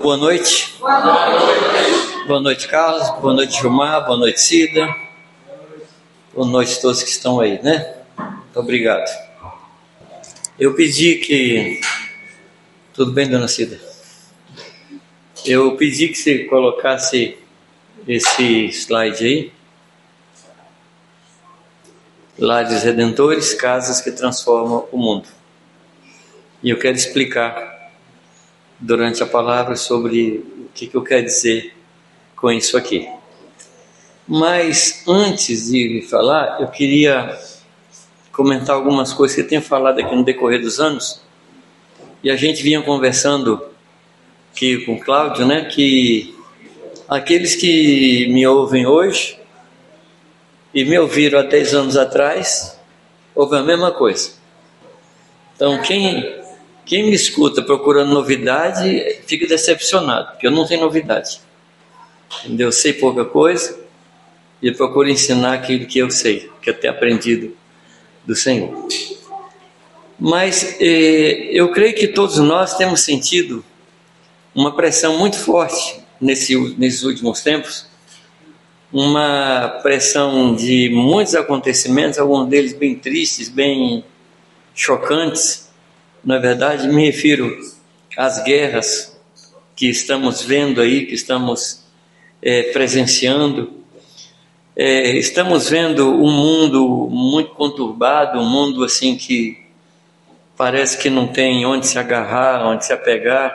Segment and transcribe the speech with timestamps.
[0.00, 0.74] Boa noite.
[2.26, 3.08] Boa noite, Carlos.
[3.20, 4.04] Boa noite, Gilmar.
[4.04, 4.94] Boa noite, Cida.
[6.34, 7.94] Boa noite a todos que estão aí, né?
[8.18, 9.08] Muito obrigado.
[10.58, 11.80] Eu pedi que.
[12.92, 13.80] Tudo bem, dona Cida?
[15.44, 17.36] Eu pedi que você colocasse
[18.06, 19.52] esse slide aí.
[22.38, 25.28] Lares redentores, casas que transformam o mundo.
[26.62, 27.73] E eu quero explicar
[28.84, 31.74] durante a palavra sobre o que, que eu quero dizer
[32.36, 33.08] com isso aqui.
[34.28, 37.38] Mas antes de falar, eu queria
[38.30, 41.22] comentar algumas coisas que eu tenho falado aqui no decorrer dos anos.
[42.22, 43.64] E a gente vinha conversando
[44.52, 46.36] aqui com o Cláudio, né, que
[47.08, 49.38] aqueles que me ouvem hoje
[50.74, 52.78] e me ouviram há 10 anos atrás,
[53.34, 54.32] ouvem a mesma coisa.
[55.54, 56.43] Então, quem
[56.84, 61.40] quem me escuta procurando novidade fica decepcionado, porque eu não tenho novidade.
[62.44, 62.68] Entendeu?
[62.68, 63.78] Eu sei pouca coisa
[64.60, 67.56] e procuro ensinar aquilo que eu sei, que eu tenho aprendido
[68.26, 68.88] do Senhor.
[70.18, 73.64] Mas eh, eu creio que todos nós temos sentido
[74.54, 77.86] uma pressão muito forte nesse, nesses últimos tempos,
[78.92, 84.04] uma pressão de muitos acontecimentos, alguns deles bem tristes, bem
[84.74, 85.63] chocantes,
[86.24, 87.56] na verdade, me refiro
[88.16, 89.18] às guerras
[89.76, 91.84] que estamos vendo aí, que estamos
[92.40, 93.82] é, presenciando.
[94.76, 99.62] É, estamos vendo um mundo muito conturbado, um mundo assim que
[100.56, 103.52] parece que não tem onde se agarrar, onde se apegar.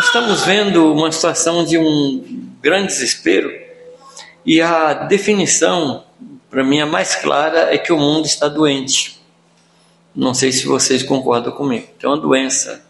[0.00, 3.68] Estamos vendo uma situação de um grande desespero
[4.44, 6.04] e a definição,
[6.50, 9.17] para mim, a mais clara é que o mundo está doente.
[10.18, 11.86] Não sei se vocês concordam comigo.
[11.96, 12.84] Tem uma doença.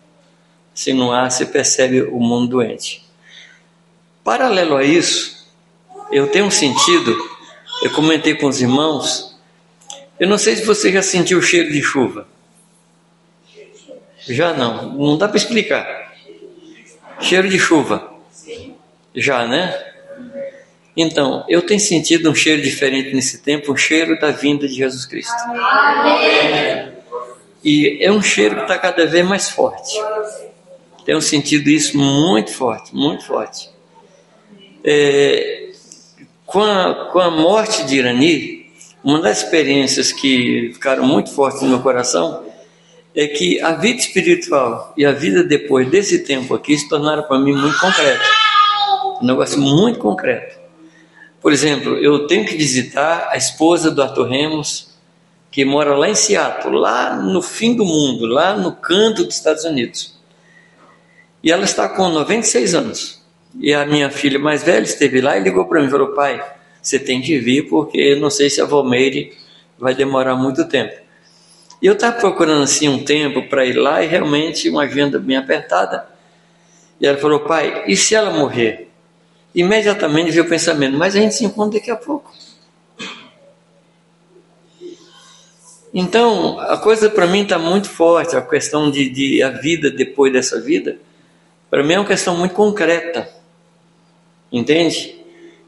[0.73, 3.05] Se não há, você percebe o mundo doente.
[4.25, 5.47] Paralelo a isso,
[6.11, 7.15] eu tenho um sentido,
[7.83, 9.39] eu comentei com os irmãos,
[10.19, 12.27] eu não sei se você já sentiu o cheiro de chuva.
[14.27, 16.15] Já não, não dá para explicar.
[17.21, 18.11] Cheiro de chuva.
[19.15, 19.75] Já, né?
[20.97, 25.05] Então, eu tenho sentido um cheiro diferente nesse tempo, o cheiro da vinda de Jesus
[25.05, 25.37] Cristo.
[25.47, 26.88] Amém.
[27.71, 29.95] E é um cheiro que está cada vez mais forte.
[31.05, 33.69] Tenho sentido isso muito forte, muito forte.
[34.83, 35.69] É,
[36.47, 38.73] com, a, com a morte de Irani,
[39.05, 42.43] uma das experiências que ficaram muito fortes no meu coração
[43.15, 47.39] é que a vida espiritual e a vida depois desse tempo aqui se tornaram para
[47.39, 48.25] mim muito concreta.
[49.21, 50.59] Um negócio muito concreto.
[51.39, 54.88] Por exemplo, eu tenho que visitar a esposa do Arthur Remos
[55.51, 59.65] que mora lá em Seattle, lá no fim do mundo, lá no canto dos Estados
[59.65, 60.19] Unidos.
[61.43, 63.23] E ela está com 96 anos.
[63.59, 66.45] E a minha filha mais velha esteve lá e ligou para mim e falou: pai,
[66.83, 69.33] você tem que vir porque não sei se a Valmeire
[69.79, 70.95] vai demorar muito tempo.
[71.81, 75.37] E eu estava procurando assim um tempo para ir lá e realmente uma agenda bem
[75.37, 76.07] apertada.
[77.01, 78.89] E ela falou: pai, e se ela morrer?
[79.55, 82.33] Imediatamente veio o pensamento: mas a gente se encontra daqui a pouco.
[86.01, 90.33] Então, a coisa para mim está muito forte, a questão de, de a vida depois
[90.33, 90.97] dessa vida,
[91.69, 93.29] para mim é uma questão muito concreta,
[94.53, 95.17] entende?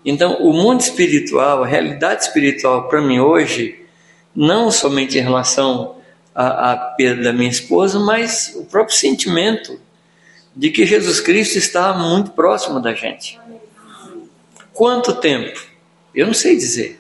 [0.05, 3.85] Então, o mundo espiritual, a realidade espiritual para mim hoje,
[4.33, 5.97] não somente em relação
[6.33, 9.81] à, à perda da minha esposa, mas o próprio sentimento
[10.55, 13.37] de que Jesus Cristo está muito próximo da gente.
[14.73, 15.61] Quanto tempo?
[16.15, 17.00] Eu não sei dizer.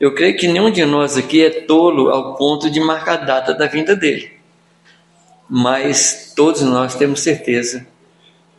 [0.00, 3.54] Eu creio que nenhum de nós aqui é tolo ao ponto de marcar a data
[3.54, 4.32] da vinda dele.
[5.50, 7.86] Mas todos nós temos certeza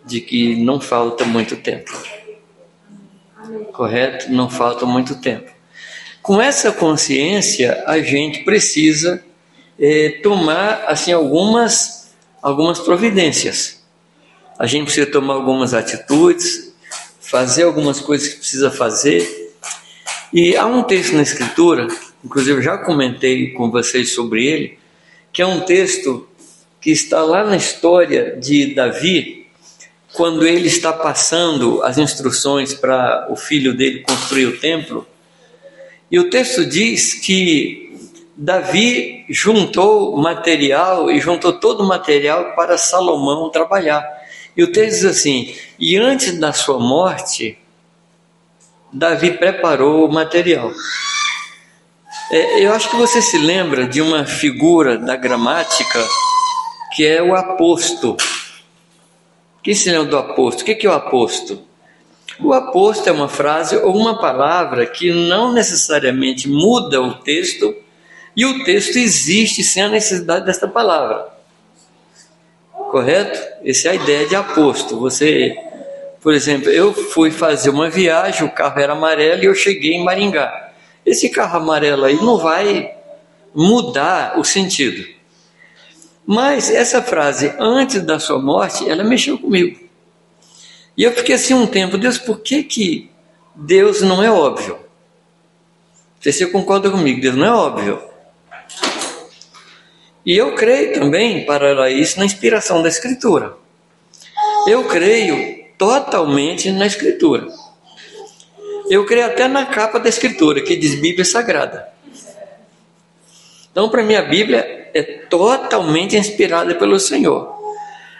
[0.06, 1.92] de que não falta muito tempo.
[3.72, 4.30] Correto?
[4.32, 5.50] Não falta muito tempo.
[6.22, 9.24] Com essa consciência, a gente precisa
[9.80, 12.00] é, tomar assim algumas
[12.42, 13.82] algumas providências.
[14.58, 16.74] A gente precisa tomar algumas atitudes,
[17.22, 19.39] fazer algumas coisas que precisa fazer
[20.32, 21.88] e há um texto na Escritura,
[22.24, 24.80] inclusive já comentei com vocês sobre ele,
[25.34, 26.28] que é um texto
[26.80, 29.48] que está lá na história de Davi,
[30.14, 35.08] quando ele está passando as instruções para o filho dele construir o templo.
[36.12, 37.98] E o texto diz que
[38.36, 44.04] Davi juntou material e juntou todo o material para Salomão trabalhar.
[44.56, 47.58] E o texto diz assim: E antes da sua morte,
[48.92, 50.72] Davi preparou o material.
[52.32, 56.00] É, eu acho que você se lembra de uma figura da gramática
[56.96, 58.18] que é o aposto.
[59.62, 60.62] Quem se lembra do aposto?
[60.62, 61.62] O que é o aposto?
[62.40, 67.76] O aposto é uma frase ou uma palavra que não necessariamente muda o texto
[68.36, 71.28] e o texto existe sem a necessidade desta palavra.
[72.72, 73.40] Correto?
[73.64, 74.98] Essa é a ideia de aposto.
[75.00, 75.56] Você,
[76.22, 80.04] por exemplo, eu fui fazer uma viagem, o carro era amarelo e eu cheguei em
[80.04, 80.72] Maringá.
[81.06, 82.94] Esse carro amarelo aí não vai
[83.56, 85.08] mudar o sentido.
[86.26, 89.80] Mas essa frase, antes da sua morte, ela mexeu comigo.
[90.96, 93.10] E eu fiquei assim um tempo, Deus, por que, que
[93.56, 94.78] Deus não é óbvio?
[96.20, 98.04] Se você concorda comigo, Deus não é óbvio.
[100.26, 103.56] E eu creio também, para isso, na inspiração da Escritura.
[104.68, 107.48] Eu creio totalmente na Escritura.
[108.90, 111.88] Eu creio até na capa da Escritura, que diz Bíblia Sagrada.
[113.72, 117.58] Então, para mim, a Bíblia é totalmente inspirada pelo Senhor.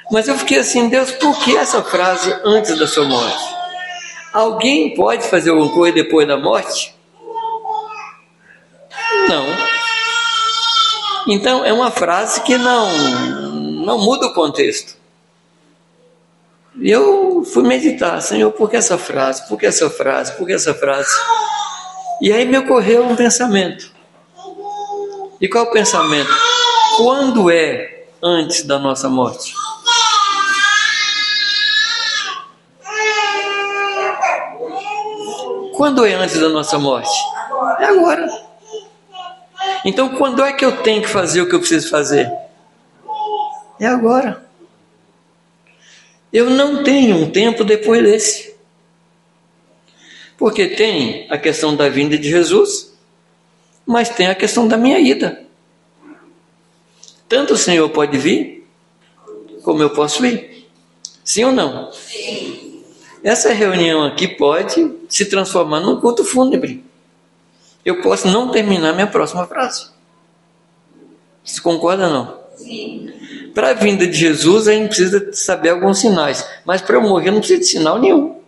[0.10, 3.56] Mas eu fiquei assim, Deus, por que essa frase antes da sua morte?
[4.32, 6.96] Alguém pode fazer alguma coisa depois da morte?
[9.28, 9.46] Não.
[11.28, 12.90] Então é uma frase que não
[13.86, 14.99] não muda o contexto.
[16.82, 19.48] E eu fui meditar, Senhor, por que essa frase?
[19.48, 20.32] Por que essa frase?
[20.34, 21.10] Por que essa frase?
[22.22, 23.92] E aí me ocorreu um pensamento.
[25.42, 26.30] E qual o pensamento?
[26.98, 29.54] Quando é antes da nossa morte?
[35.76, 37.10] Quando é antes da nossa morte?
[37.80, 38.28] É agora.
[39.86, 42.32] Então, quando é que eu tenho que fazer o que eu preciso fazer?
[43.80, 44.49] É agora.
[46.32, 48.56] Eu não tenho um tempo depois desse.
[50.38, 52.94] Porque tem a questão da vinda de Jesus,
[53.86, 55.44] mas tem a questão da minha ida.
[57.28, 58.68] Tanto o Senhor pode vir,
[59.64, 60.70] como eu posso ir.
[61.24, 61.92] Sim ou não?
[61.92, 62.84] Sim.
[63.24, 66.84] Essa reunião aqui pode se transformar num culto fúnebre.
[67.84, 69.90] Eu posso não terminar minha próxima frase.
[71.44, 72.40] Você concorda ou não?
[72.56, 73.19] Sim.
[73.60, 76.48] Para a vinda de Jesus, a gente precisa saber alguns sinais.
[76.64, 78.40] Mas para eu morrer, não precisa de sinal nenhum.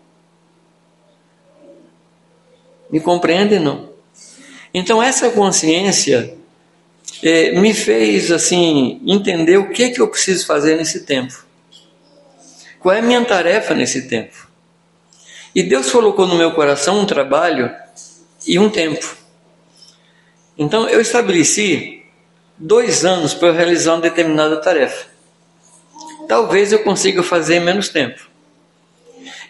[2.90, 3.90] Me compreende não?
[4.74, 6.34] Então, essa consciência
[7.22, 11.46] é, me fez assim entender o que, que eu preciso fazer nesse tempo.
[12.80, 14.48] Qual é a minha tarefa nesse tempo?
[15.54, 17.69] E Deus colocou no meu coração um trabalho
[18.48, 19.13] e um tempo.
[20.58, 22.00] Então eu estabeleci
[22.57, 25.07] dois anos para eu realizar uma determinada tarefa.
[26.27, 28.30] Talvez eu consiga fazer em menos tempo.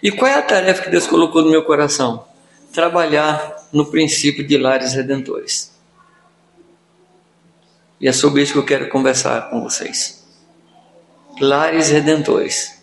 [0.01, 2.25] E qual é a tarefa que Deus colocou no meu coração?
[2.74, 5.71] Trabalhar no princípio de lares redentores.
[8.00, 10.25] E é sobre isso que eu quero conversar com vocês.
[11.39, 12.81] Lares redentores.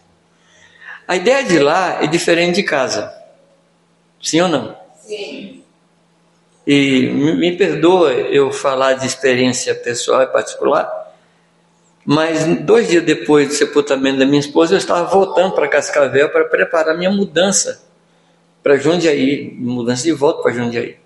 [1.07, 3.13] A ideia de lá é diferente de casa.
[4.23, 4.77] Sim ou não?
[5.01, 5.58] Sim.
[6.71, 10.87] E me perdoa eu falar de experiência pessoal e particular,
[12.05, 16.45] mas dois dias depois do sepultamento da minha esposa, eu estava voltando para Cascavel para
[16.45, 17.89] preparar minha mudança
[18.63, 20.97] para Jundiaí, mudança de volta para Jundiaí.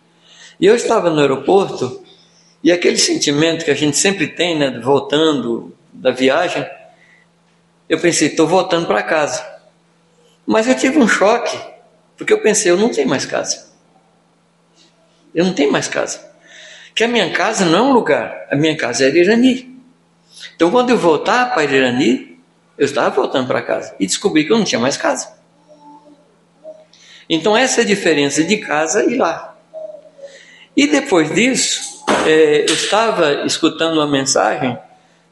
[0.58, 2.02] E eu estava no aeroporto
[2.60, 6.68] e aquele sentimento que a gente sempre tem, né, voltando da viagem,
[7.88, 9.46] eu pensei, estou voltando para casa.
[10.44, 11.56] Mas eu tive um choque,
[12.16, 13.71] porque eu pensei, eu não tenho mais casa.
[15.34, 16.30] Eu não tenho mais casa.
[16.94, 19.80] Que a minha casa não é um lugar, a minha casa é Irani.
[20.54, 22.38] Então quando eu voltar para Irani,
[22.76, 25.32] eu estava voltando para casa e descobri que eu não tinha mais casa.
[27.28, 29.56] Então essa é a diferença de casa e lá.
[30.76, 34.78] E depois disso, é, eu estava escutando uma mensagem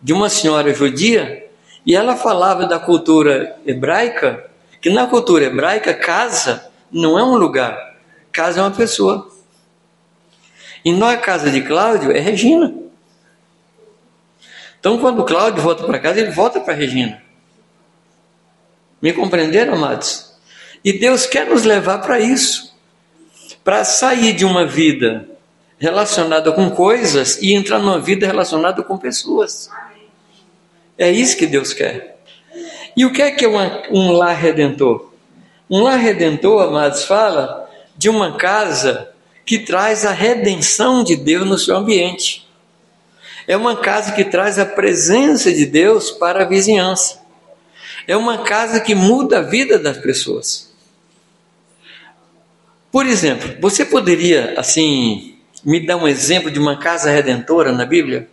[0.01, 1.47] de uma senhora judia
[1.85, 7.97] e ela falava da cultura hebraica que na cultura hebraica, casa não é um lugar,
[8.33, 9.31] casa é uma pessoa.
[10.85, 12.75] E na casa de Cláudio é Regina.
[14.79, 17.23] Então, quando Cláudio volta para casa, ele volta para Regina.
[19.01, 20.35] Me compreenderam, amados?
[20.85, 22.71] E Deus quer nos levar para isso
[23.63, 25.29] para sair de uma vida
[25.79, 29.71] relacionada com coisas e entrar numa vida relacionada com pessoas.
[30.99, 32.19] É isso que Deus quer.
[32.97, 35.13] E o que é que é uma, um lar redentor?
[35.71, 39.10] Um lar redentor, amados, fala de uma casa
[39.51, 42.49] que traz a redenção de Deus no seu ambiente.
[43.49, 47.21] É uma casa que traz a presença de Deus para a vizinhança.
[48.07, 50.73] É uma casa que muda a vida das pessoas.
[52.93, 58.31] Por exemplo, você poderia, assim, me dar um exemplo de uma casa redentora na Bíblia?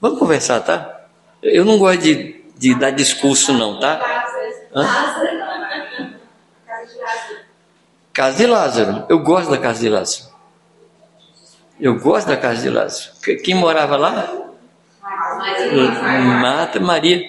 [0.00, 1.06] Vamos conversar, tá?
[1.40, 4.00] Eu não gosto de de dar discurso, não, tá?
[4.74, 4.84] Hã?
[8.18, 9.06] Casa de Lázaro.
[9.08, 10.24] Eu gosto da casa de Lázaro.
[11.80, 13.12] Eu gosto da casa de Lázaro.
[13.44, 14.28] Quem morava lá?
[16.40, 17.22] Marta Maria.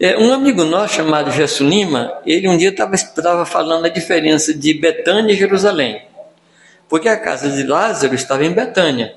[0.00, 4.74] É, um amigo nosso chamado Gesso Lima, ele um dia estava falando a diferença de
[4.74, 6.02] Betânia e Jerusalém.
[6.88, 9.14] Porque a casa de Lázaro estava em Betânia.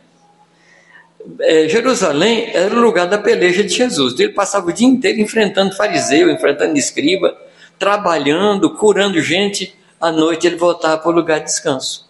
[1.39, 4.13] É, Jerusalém era o lugar da peleja de Jesus.
[4.19, 7.35] Ele passava o dia inteiro enfrentando fariseu, enfrentando escriba,
[7.79, 9.75] trabalhando, curando gente.
[9.99, 12.07] À noite ele voltava para o lugar de descanso.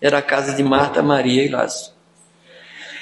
[0.00, 1.92] Era a casa de Marta, Maria e Lázaro.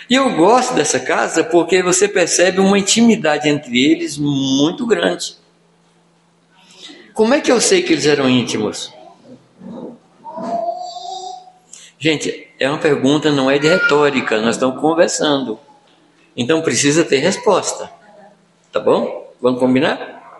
[0.08, 5.36] E eu gosto dessa casa porque você percebe uma intimidade entre eles muito grande.
[7.12, 8.92] Como é que eu sei que eles eram íntimos?
[11.98, 15.58] Gente, é uma pergunta, não é de retórica, nós estamos conversando.
[16.36, 17.90] Então precisa ter resposta.
[18.70, 19.32] Tá bom?
[19.40, 20.38] Vamos combinar?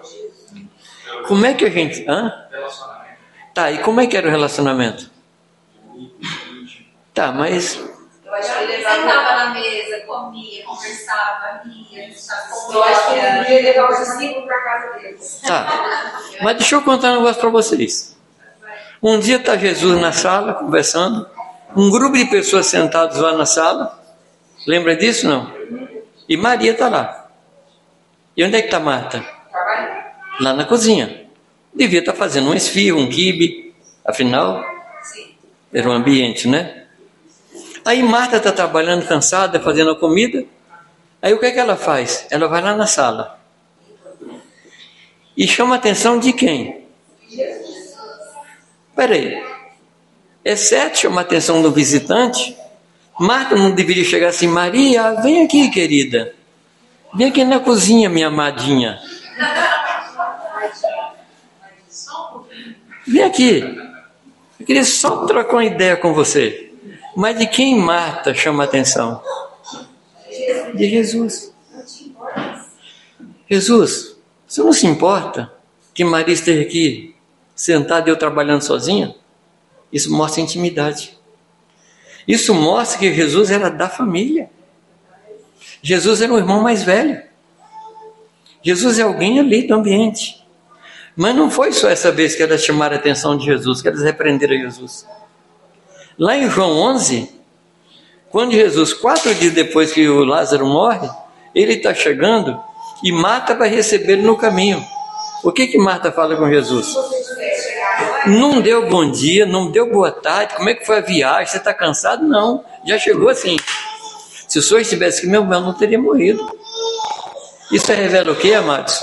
[1.27, 2.05] Como é que a gente.
[2.09, 2.33] Hã?
[3.57, 5.11] Tá, e como é que era o relacionamento?
[7.15, 7.81] Tá, mas
[8.23, 12.11] eu acho que ele sentava na mesa, comia, conversava, ria,
[12.71, 15.19] Eu acho que ele podia levar os discípulos para casa dele.
[15.47, 15.67] Tá.
[16.43, 18.15] Mas deixa eu contar um negócio para vocês.
[19.03, 21.27] Um dia está Jesus na sala conversando,
[21.75, 23.99] um grupo de pessoas sentadas lá na sala.
[24.67, 25.51] Lembra disso não?
[26.29, 27.31] E Maria está lá.
[28.37, 29.25] E onde é que está Marta?
[30.41, 31.26] Lá na cozinha.
[31.77, 33.75] Devia estar tá fazendo um esfirro, um quibe.
[34.03, 34.65] Afinal,
[35.73, 36.85] era um ambiente, né?
[37.85, 40.45] Aí Marta está trabalhando cansada, fazendo a comida.
[41.21, 42.27] Aí o que, é que ela faz?
[42.31, 43.39] Ela vai lá na sala.
[45.37, 46.87] E chama a atenção de quem?
[48.95, 49.45] Peraí.
[50.43, 52.57] É certo chamar a atenção do visitante?
[53.21, 56.35] Marta não deveria chegar assim, Maria, vem aqui, querida.
[57.15, 58.99] Vem aqui na cozinha, minha amadinha.
[63.07, 63.61] Vem aqui.
[64.59, 66.73] Eu queria só trocar uma ideia com você.
[67.15, 69.23] Mas de quem Marta chama a atenção?
[70.75, 71.55] De Jesus.
[73.49, 75.53] Jesus, você não se importa
[75.95, 77.15] que Maria esteja aqui
[77.55, 79.15] sentada e eu trabalhando sozinha?
[79.93, 81.17] Isso mostra intimidade.
[82.27, 84.51] Isso mostra que Jesus era da família.
[85.81, 87.23] Jesus era o irmão mais velho.
[88.63, 90.36] Jesus é alguém ali do ambiente.
[91.17, 94.03] Mas não foi só essa vez que elas chamaram a atenção de Jesus, que elas
[94.03, 95.07] repreenderam Jesus.
[96.19, 97.31] Lá em João 11,
[98.29, 101.09] quando Jesus, quatro dias depois que o Lázaro morre,
[101.55, 102.61] ele está chegando
[103.03, 104.85] e Marta vai recebê-lo no caminho.
[105.43, 106.95] O que que Marta fala com Jesus?
[108.27, 111.47] Não deu bom dia, não deu boa tarde, como é que foi a viagem?
[111.47, 112.27] Você está cansado?
[112.27, 113.57] Não, já chegou assim.
[114.49, 116.47] Se o senhor estivesse aqui, meu irmão não teria morrido.
[117.73, 118.99] Isso revela o que, amados?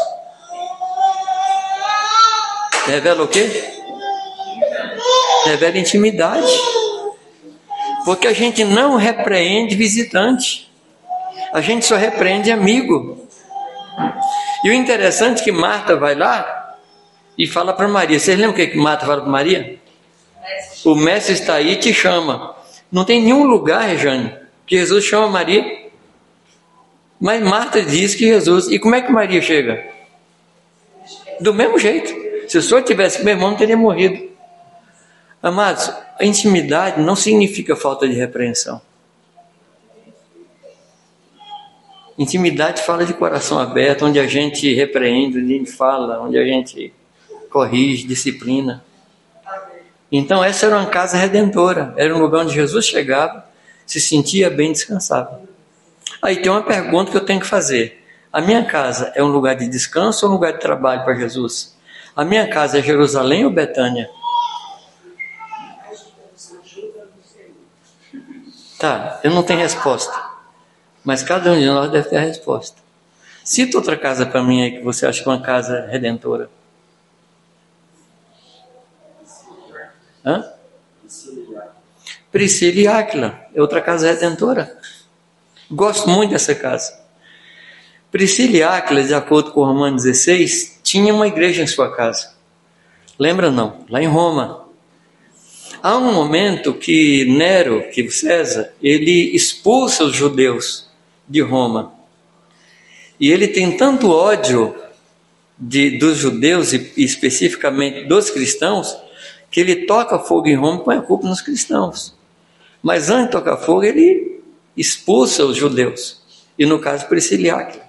[2.86, 3.50] Revela o que?
[5.46, 6.52] Revela intimidade.
[8.06, 10.70] Porque a gente não repreende visitante,
[11.54, 13.28] a gente só repreende amigo.
[14.64, 16.78] E o interessante é que Marta vai lá
[17.38, 18.20] e fala para Maria.
[18.20, 19.78] Vocês lembram o que, que Marta fala para Maria?
[20.84, 22.56] O mestre está aí e te chama.
[22.92, 24.36] Não tem nenhum lugar, Rejane,
[24.68, 25.84] que Jesus chama Maria.
[27.20, 28.68] Mas Marta diz que Jesus.
[28.68, 29.86] E como é que Maria chega?
[31.40, 32.23] Do mesmo jeito.
[32.48, 34.32] Se o senhor tivesse meu irmão, não teria morrido.
[35.42, 38.82] Amados, a intimidade não significa falta de repreensão.
[42.18, 46.46] Intimidade fala de coração aberto, onde a gente repreende, onde a gente fala, onde a
[46.46, 46.94] gente
[47.50, 48.84] corrige, disciplina.
[50.12, 53.46] Então, essa era uma casa redentora, era um lugar onde Jesus chegava,
[53.86, 55.42] se sentia bem, descansava.
[56.22, 59.56] Aí tem uma pergunta que eu tenho que fazer: a minha casa é um lugar
[59.56, 61.73] de descanso ou um lugar de trabalho para Jesus?
[62.16, 64.10] A minha casa é Jerusalém ou Betânia?
[68.78, 70.14] Tá, eu não tenho resposta.
[71.04, 72.82] Mas cada um de nós deve ter a resposta.
[73.44, 76.50] Cita outra casa para mim aí que você acha que é uma casa redentora.
[80.26, 80.54] Hã?
[82.32, 83.40] Priscila e Áquila.
[83.54, 84.78] É outra casa redentora.
[85.70, 87.02] Gosto muito dessa casa.
[88.12, 92.36] Priscila e Áquila, de acordo com Romanos 16, tinha uma igreja em sua casa.
[93.18, 93.84] Lembra não?
[93.90, 94.68] Lá em Roma.
[95.82, 100.88] Há um momento que Nero, que César, ele expulsa os judeus
[101.28, 101.92] de Roma.
[103.20, 104.76] E ele tem tanto ódio
[105.58, 108.96] de, dos judeus e especificamente dos cristãos,
[109.50, 112.16] que ele toca fogo em Roma e põe a culpa nos cristãos.
[112.84, 114.44] Mas antes de tocar fogo, ele
[114.78, 116.22] expulsa os judeus.
[116.56, 117.80] E no caso, Prisciliaque.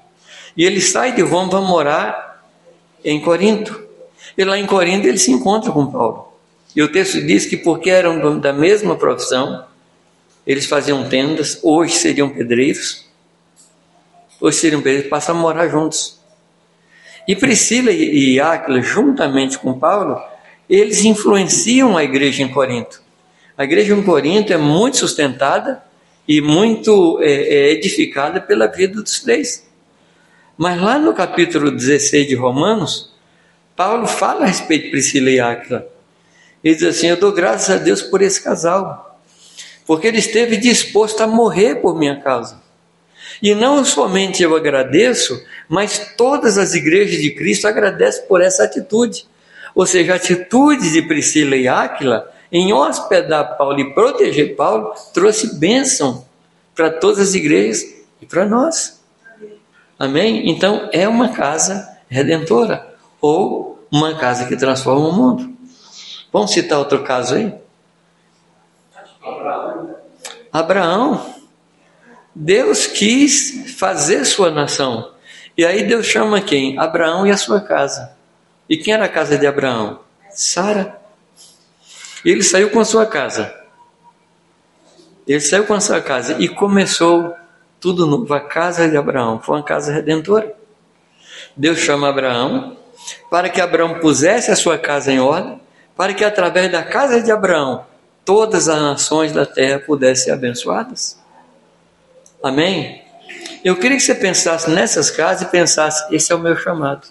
[0.56, 2.33] E ele sai de Roma para morar
[3.04, 3.82] em Corinto.
[4.36, 6.32] E lá em Corinto ele se encontra com Paulo.
[6.74, 9.64] E o texto diz que porque eram da mesma profissão,
[10.46, 13.06] eles faziam tendas, hoje seriam pedreiros,
[14.40, 16.18] hoje seriam pedreiros, passam a morar juntos.
[17.26, 20.20] E Priscila e Áquila, juntamente com Paulo,
[20.68, 23.02] eles influenciam a igreja em Corinto.
[23.56, 25.82] A igreja em Corinto é muito sustentada
[26.26, 29.64] e muito é, é, edificada pela vida dos três.
[30.56, 33.12] Mas lá no capítulo 16 de Romanos,
[33.74, 35.86] Paulo fala a respeito de Priscila e Áquila.
[36.62, 39.20] Ele diz assim: Eu dou graças a Deus por esse casal,
[39.84, 42.62] porque ele esteve disposto a morrer por minha causa.
[43.42, 49.26] E não somente eu agradeço, mas todas as igrejas de Cristo agradecem por essa atitude.
[49.74, 55.56] Ou seja, a atitude de Priscila e Áquila em hospedar Paulo e proteger Paulo trouxe
[55.56, 56.24] bênção
[56.74, 57.84] para todas as igrejas
[58.22, 58.93] e para nós.
[59.98, 60.50] Amém?
[60.50, 65.56] Então é uma casa redentora ou uma casa que transforma o mundo.
[66.32, 67.54] Vamos citar outro caso aí?
[70.52, 71.34] Abraão.
[72.34, 75.12] Deus quis fazer sua nação.
[75.56, 76.76] E aí Deus chama quem?
[76.78, 78.12] Abraão e a sua casa.
[78.68, 80.00] E quem era a casa de Abraão?
[80.30, 81.00] Sara.
[82.24, 83.54] Ele saiu com a sua casa.
[85.26, 87.34] Ele saiu com a sua casa e começou
[87.84, 88.32] tudo novo.
[88.32, 90.56] A casa de Abraão foi uma casa redentora.
[91.54, 92.78] Deus chama Abraão
[93.30, 95.60] para que Abraão pusesse a sua casa em ordem,
[95.94, 97.84] para que através da casa de Abraão
[98.24, 101.22] todas as nações da terra pudessem ser abençoadas.
[102.42, 103.02] Amém?
[103.62, 107.06] Eu queria que você pensasse nessas casas e pensasse: esse é o meu chamado.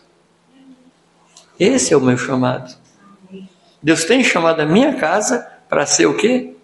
[1.60, 2.76] Esse é o meu chamado.
[3.80, 6.56] Deus tem chamado a minha casa para ser o quê?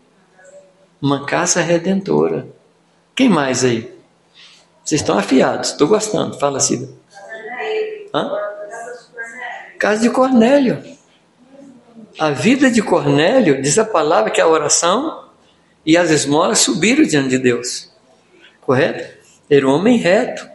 [0.99, 2.47] Uma casa redentora.
[3.15, 3.98] Quem mais aí?
[4.89, 6.39] Vocês estão afiados, estou gostando.
[6.39, 6.89] Fala, Cida.
[8.11, 8.31] Hã?
[9.77, 10.83] Casa de Cornélio.
[12.17, 15.25] A vida de Cornélio, diz a palavra que a oração
[15.85, 17.87] e as esmolas subiram diante de Deus.
[18.61, 19.15] Correto?
[19.47, 20.49] Era um homem reto.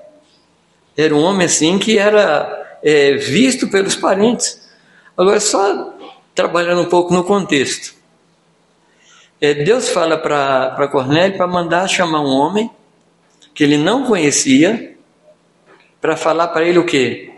[0.96, 4.68] Era um homem assim que era é, visto pelos parentes.
[5.16, 5.94] Agora, só
[6.34, 7.94] trabalhando um pouco no contexto.
[9.40, 12.68] É, Deus fala para Cornélio para mandar chamar um homem
[13.54, 14.96] que ele não conhecia
[16.00, 17.32] para falar para ele o quê?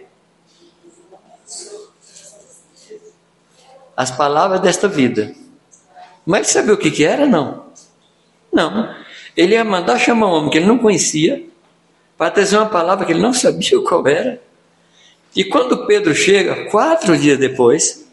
[3.96, 5.34] As palavras desta vida.
[6.24, 7.26] Mas sabia o que, que era?
[7.26, 7.66] Não.
[8.52, 8.94] Não.
[9.36, 11.46] Ele ia mandar chamar um homem que ele não conhecia
[12.16, 14.42] para trazer uma palavra que ele não sabia qual era.
[15.34, 18.08] E quando Pedro chega, quatro dias depois,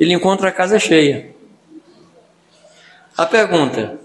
[0.00, 1.34] ele encontra a casa cheia.
[3.16, 4.00] A pergunta: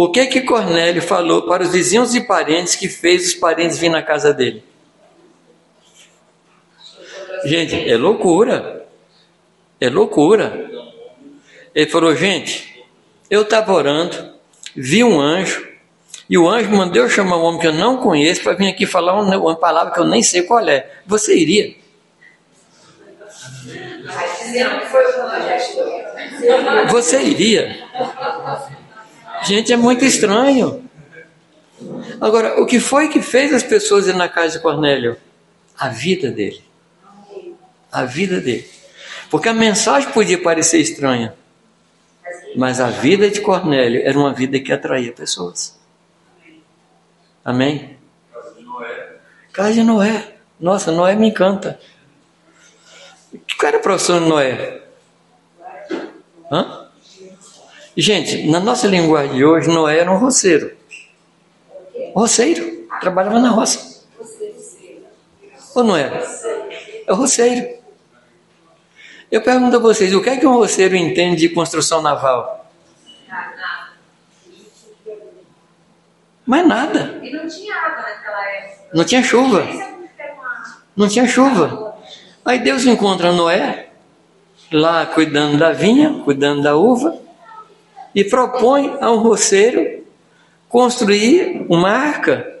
[0.00, 3.88] o que que Cornélio falou para os vizinhos e parentes que fez os parentes vir
[3.88, 4.62] na casa dele?
[7.44, 8.86] Gente, é loucura.
[9.80, 10.70] É loucura.
[11.74, 12.86] Ele falou: gente,
[13.28, 14.34] eu estava orando,
[14.76, 15.66] vi um anjo,
[16.30, 18.86] e o anjo mandou eu chamar um homem que eu não conheço para vir aqui
[18.86, 20.88] falar uma palavra que eu nem sei qual é.
[21.06, 21.74] Você iria?
[26.88, 27.84] Você iria?
[29.44, 30.88] Gente, é muito estranho.
[32.20, 35.16] Agora, o que foi que fez as pessoas ir na casa de Cornélio?
[35.78, 36.62] A vida dele.
[37.90, 38.68] A vida dele.
[39.30, 41.34] Porque a mensagem podia parecer estranha,
[42.56, 45.78] mas a vida de Cornélio era uma vida que atraía pessoas.
[47.44, 47.96] Amém?
[48.32, 49.16] Casa de Noé.
[49.52, 50.34] Casa de Noé.
[50.58, 51.78] Nossa, Noé me encanta.
[53.58, 54.82] Qual era a profissão de Noé?
[56.50, 56.87] Hã?
[58.00, 60.70] Gente, na nossa linguagem de hoje, Noé era um roceiro.
[62.14, 62.86] Roceiro.
[63.00, 64.06] Trabalhava na roça.
[65.74, 66.24] Ou não era?
[67.04, 67.76] É o roceiro.
[69.28, 72.70] Eu pergunto a vocês, o que é que um roceiro entende de construção naval?
[76.46, 77.18] Mas nada.
[77.20, 78.88] E não tinha água naquela época.
[78.94, 79.66] Não tinha chuva.
[80.96, 81.98] Não tinha chuva.
[82.44, 83.88] Aí Deus encontra Noé
[84.70, 87.26] lá cuidando da vinha, cuidando da uva,
[88.14, 90.04] e propõe a um roceiro
[90.68, 92.60] construir uma arca.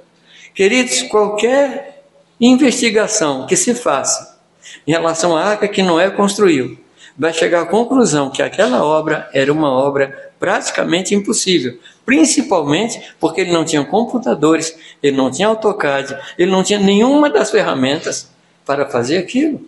[0.54, 2.04] Queridos, qualquer
[2.40, 4.38] investigação que se faça
[4.86, 6.78] em relação à arca que Noé construiu,
[7.16, 13.52] vai chegar à conclusão que aquela obra era uma obra praticamente impossível, principalmente porque ele
[13.52, 18.30] não tinha computadores, ele não tinha AutoCAD, ele não tinha nenhuma das ferramentas
[18.64, 19.60] para fazer aquilo.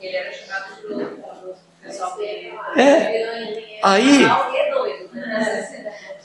[0.00, 0.64] Ele era chamado
[2.76, 3.63] de É.
[3.84, 4.24] Aí.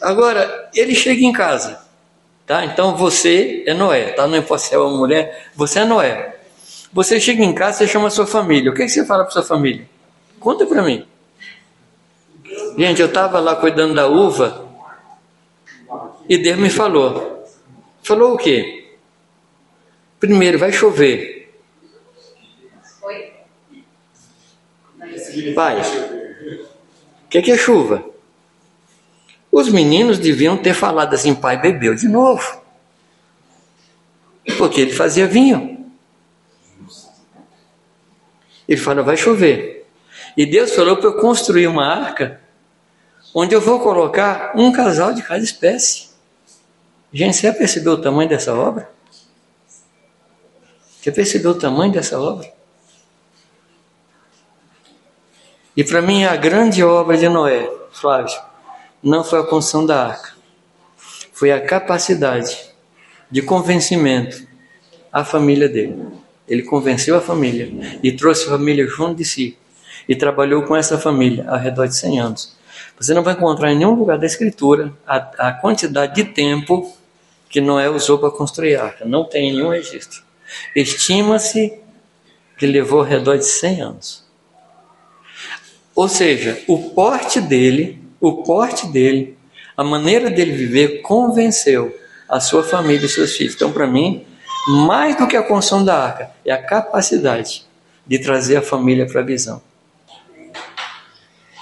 [0.02, 1.86] Agora, ele chega em casa.
[2.48, 2.64] Tá?
[2.64, 4.14] Então você é Noé.
[4.14, 4.26] Tá?
[4.26, 5.50] Não pode ser uma mulher.
[5.56, 6.38] Você é Noé.
[6.94, 8.72] Você chega em casa, você chama a sua família.
[8.72, 9.88] O que, você fala para sua família?
[10.40, 11.06] Conta para mim.
[12.78, 14.68] Gente, eu estava lá cuidando da uva
[16.28, 17.46] e Deus me falou.
[18.02, 18.96] Falou o quê?
[20.20, 21.54] Primeiro, vai chover.
[25.54, 25.82] Pai,
[27.30, 28.04] que, que é chuva?
[29.52, 32.62] Os meninos deviam ter falado assim: pai bebeu de novo.
[34.58, 35.92] Porque ele fazia vinho.
[38.68, 39.88] Ele falou: vai chover.
[40.36, 42.42] E Deus falou para eu construir uma arca
[43.34, 46.10] onde eu vou colocar um casal de cada espécie.
[47.12, 48.90] Gente, você percebeu o tamanho dessa obra?
[51.00, 52.59] Você percebeu o tamanho dessa obra?
[55.80, 58.38] E para mim a grande obra de Noé, Flávio,
[59.02, 60.34] não foi a construção da arca,
[61.32, 62.60] foi a capacidade
[63.32, 64.46] de convencimento
[65.10, 66.06] à família dele.
[66.46, 67.72] Ele convenceu a família
[68.04, 69.58] e trouxe a família junto de si
[70.06, 72.58] e trabalhou com essa família ao redor de 100 anos.
[73.00, 75.16] Você não vai encontrar em nenhum lugar da Escritura a,
[75.48, 76.94] a quantidade de tempo
[77.50, 79.06] que Noé usou para construir a arca.
[79.06, 80.24] Não tem nenhum registro.
[80.76, 81.80] Estima-se
[82.58, 84.29] que levou ao redor de 100 anos.
[86.00, 89.38] Ou seja, o porte dele, o porte dele,
[89.76, 91.94] a maneira dele viver convenceu
[92.30, 93.54] a sua família e seus filhos.
[93.54, 94.26] Então, para mim,
[94.66, 97.66] mais do que a construção da arca, é a capacidade
[98.08, 99.62] de trazer a família para a visão.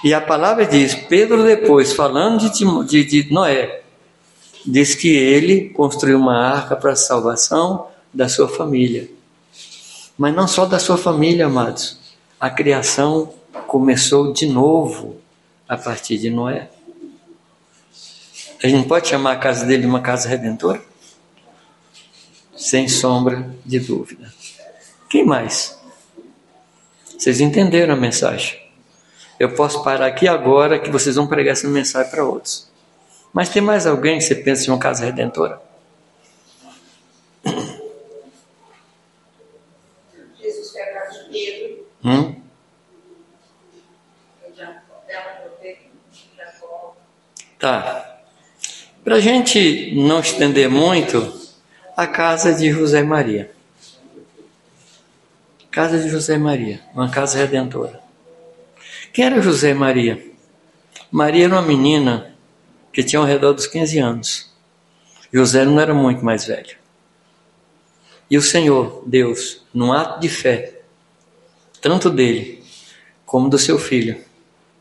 [0.04, 3.80] E a palavra diz, Pedro depois, falando de, de, de Noé,
[4.64, 9.10] diz que ele construiu uma arca para a salvação da sua família.
[10.16, 11.98] Mas não só da sua família, amados.
[12.38, 13.34] A criação
[13.66, 15.20] começou de novo
[15.68, 16.68] a partir de Noé.
[18.62, 20.82] A gente não pode chamar a casa dele de uma casa redentora?
[22.58, 24.32] sem sombra de dúvida.
[25.08, 25.78] Quem mais?
[27.16, 28.60] Vocês entenderam a mensagem?
[29.38, 32.68] Eu posso parar aqui agora que vocês vão pregar essa mensagem para outros.
[33.32, 35.62] Mas tem mais alguém que você pensa em uma casa redentora?
[40.40, 41.86] Jesus foi a casa de Pedro.
[42.04, 42.37] Hum?
[47.58, 48.20] Tá.
[49.02, 51.36] Para a gente não estender muito,
[51.96, 53.50] a casa de José Maria.
[55.70, 58.00] Casa de José Maria, uma casa redentora.
[59.12, 60.24] Quem era José Maria?
[61.10, 62.32] Maria era uma menina
[62.92, 64.52] que tinha ao redor dos 15 anos.
[65.32, 66.76] José não era muito mais velho.
[68.30, 70.80] E o Senhor, Deus, num ato de fé,
[71.80, 72.62] tanto dele
[73.26, 74.22] como do seu filho,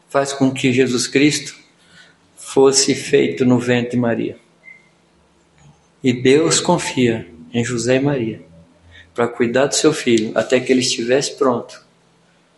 [0.10, 1.67] faz com que Jesus Cristo
[2.48, 4.38] fosse feito no ventre de Maria.
[6.02, 8.42] E Deus confia em José e Maria
[9.14, 11.84] para cuidar do seu filho até que ele estivesse pronto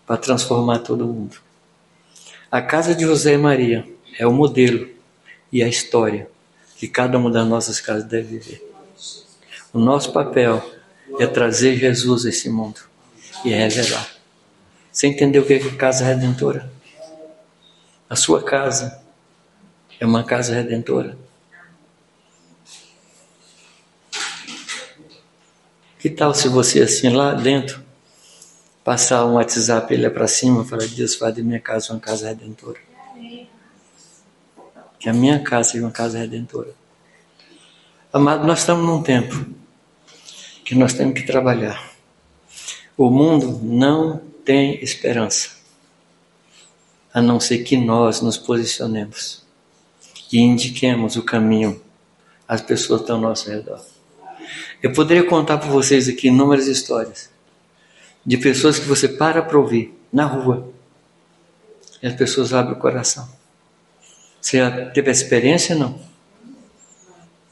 [0.05, 1.37] para transformar todo mundo.
[2.51, 3.83] A casa de José e Maria
[4.19, 4.87] é o modelo
[5.51, 6.29] e a história
[6.77, 8.63] que cada uma das nossas casas deve viver.
[9.73, 10.63] O nosso papel
[11.19, 12.81] é trazer Jesus a esse mundo
[13.43, 14.07] e revelar.
[14.91, 16.71] Você entendeu o que é casa redentora?
[18.07, 19.08] A sua casa
[19.99, 21.17] é uma casa redentora.
[25.99, 27.83] Que tal se você assim lá dentro
[28.83, 31.99] passar um WhatsApp ele é para cima e falar Deus faz de minha casa uma
[31.99, 32.79] casa redentora.
[34.97, 36.73] Que a minha casa seja uma casa redentora.
[38.11, 39.45] Amado, nós estamos num tempo
[40.63, 41.91] que nós temos que trabalhar.
[42.97, 45.51] O mundo não tem esperança,
[47.13, 49.48] a não ser que nós nos posicionemos
[50.31, 51.81] e indiquemos o caminho
[52.47, 53.83] às pessoas que estão ao nosso redor.
[54.81, 57.29] Eu poderia contar para vocês aqui inúmeras histórias
[58.25, 60.71] de pessoas que você para para ouvir na rua
[62.01, 63.27] e as pessoas abrem o coração.
[64.39, 65.75] Você já teve essa experiência?
[65.75, 65.99] Não.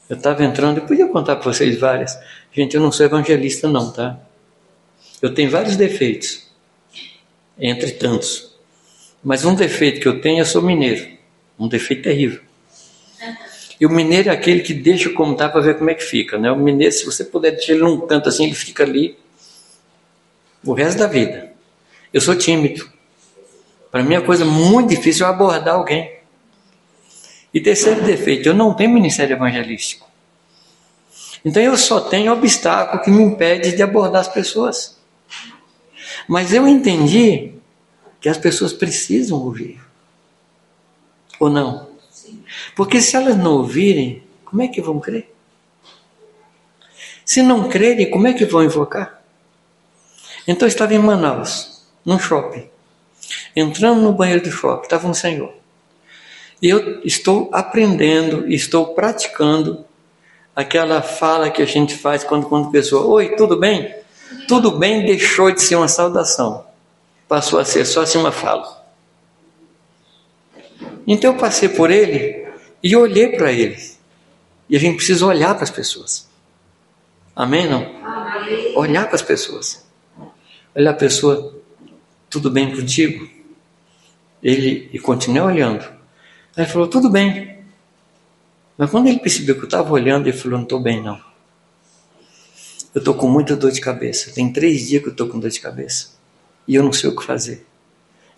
[0.08, 2.18] Eu estava entrando, eu podia contar para vocês várias.
[2.52, 4.18] Gente, eu não sou evangelista, não, tá?
[5.20, 6.48] Eu tenho vários defeitos,
[7.58, 8.56] entre tantos.
[9.22, 11.06] Mas um defeito que eu tenho, eu sou mineiro.
[11.58, 12.47] Um defeito terrível.
[13.80, 16.36] E o mineiro é aquele que deixa está para ver como é que fica.
[16.36, 16.50] Né?
[16.50, 19.16] O mineiro, se você puder deixar ele num canto assim, ele fica ali
[20.64, 21.52] o resto da vida.
[22.12, 22.88] Eu sou tímido.
[23.90, 26.18] Para mim é coisa muito difícil abordar alguém.
[27.54, 30.08] E terceiro defeito, eu não tenho ministério evangelístico.
[31.44, 34.98] Então eu só tenho obstáculo que me impede de abordar as pessoas.
[36.26, 37.52] Mas eu entendi
[38.20, 39.80] que as pessoas precisam ouvir.
[41.38, 41.87] Ou não?
[42.78, 45.34] Porque se elas não ouvirem, como é que vão crer?
[47.24, 49.20] Se não crerem, como é que vão invocar?
[50.46, 52.70] Então eu estava em Manaus, num shopping.
[53.56, 55.52] Entrando no banheiro do shopping, estava um senhor.
[56.62, 59.84] E eu estou aprendendo, estou praticando
[60.54, 63.92] aquela fala que a gente faz quando, quando pessoa, oi, tudo bem?
[64.46, 66.64] Tudo bem deixou de ser uma saudação,
[67.26, 68.86] passou a ser só assim uma fala.
[71.04, 72.46] Então eu passei por ele
[72.82, 73.78] e olhei para ele.
[74.68, 76.28] E a gente precisa olhar para as pessoas.
[77.34, 77.68] Amém?
[77.68, 77.84] Não?
[78.04, 78.76] Amém.
[78.76, 79.86] Olhar para as pessoas.
[80.74, 81.54] Olhar a pessoa,
[82.28, 83.28] tudo bem contigo?
[84.42, 85.82] Ele e continuei olhando.
[86.56, 87.58] Aí ele falou, tudo bem.
[88.78, 91.20] Mas quando ele percebeu que eu estava olhando, ele falou: Não estou bem, não.
[92.94, 94.30] Eu estou com muita dor de cabeça.
[94.32, 96.10] Tem três dias que eu estou com dor de cabeça.
[96.66, 97.66] E eu não sei o que fazer.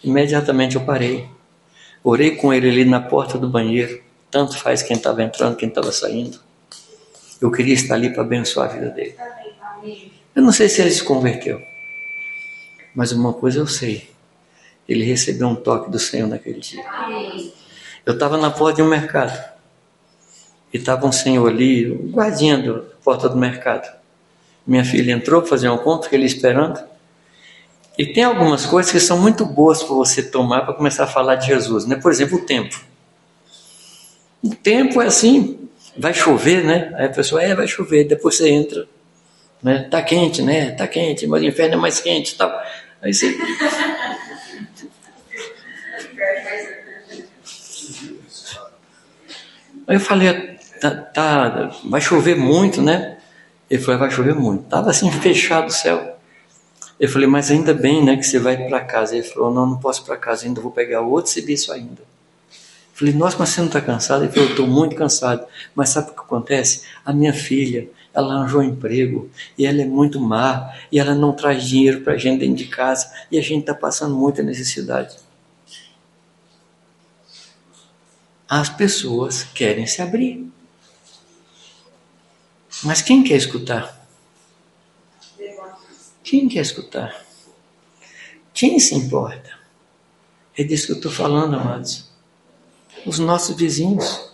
[0.02, 1.28] Imediatamente eu parei.
[2.02, 4.02] Orei com ele ali na porta do banheiro.
[4.30, 6.38] Tanto faz quem estava entrando, quem estava saindo.
[7.40, 9.16] Eu queria estar ali para abençoar a vida dele.
[10.34, 11.60] Eu não sei se ele se converteu.
[12.94, 14.10] Mas uma coisa eu sei.
[14.88, 16.84] Ele recebeu um toque do Senhor naquele dia.
[18.04, 19.50] Eu estava na porta de um mercado.
[20.72, 23.92] E estava um senhor ali, guardinha da porta do mercado.
[24.66, 26.80] Minha filha entrou para fazer um compra, fiquei ali esperando.
[27.98, 31.34] E tem algumas coisas que são muito boas para você tomar para começar a falar
[31.34, 31.96] de Jesus, né?
[31.96, 32.80] Por exemplo, o tempo.
[34.42, 36.92] O tempo é assim, vai chover, né?
[36.96, 38.86] Aí a pessoa, é, vai chover, depois você entra.
[39.62, 39.86] Né?
[39.90, 40.70] Tá quente, né?
[40.70, 42.50] Tá quente, mas o inferno é mais quente tal.
[43.02, 43.36] Aí você.
[49.86, 53.18] Aí eu falei, tá, tá, vai chover muito, né?
[53.68, 54.64] Ele falou, vai chover muito.
[54.64, 56.16] Tava assim fechado o céu.
[56.98, 59.16] Eu falei, mas ainda bem, né, que você vai para casa.
[59.16, 62.02] Ele falou, não, não posso para casa ainda, vou pegar outro serviço ainda.
[63.00, 64.24] Falei, nossa, mas você não está cansado?
[64.24, 65.46] Ele falou, estou muito cansado.
[65.74, 66.82] Mas sabe o que acontece?
[67.02, 71.32] A minha filha, ela arranjou um emprego e ela é muito má e ela não
[71.32, 75.16] traz dinheiro para a gente dentro de casa e a gente está passando muita necessidade.
[78.46, 80.46] As pessoas querem se abrir.
[82.84, 83.98] Mas quem quer escutar?
[86.22, 87.24] Quem quer escutar?
[88.52, 89.58] Quem se importa?
[90.54, 92.09] É disso que eu estou falando, amados.
[93.06, 94.30] Os nossos vizinhos.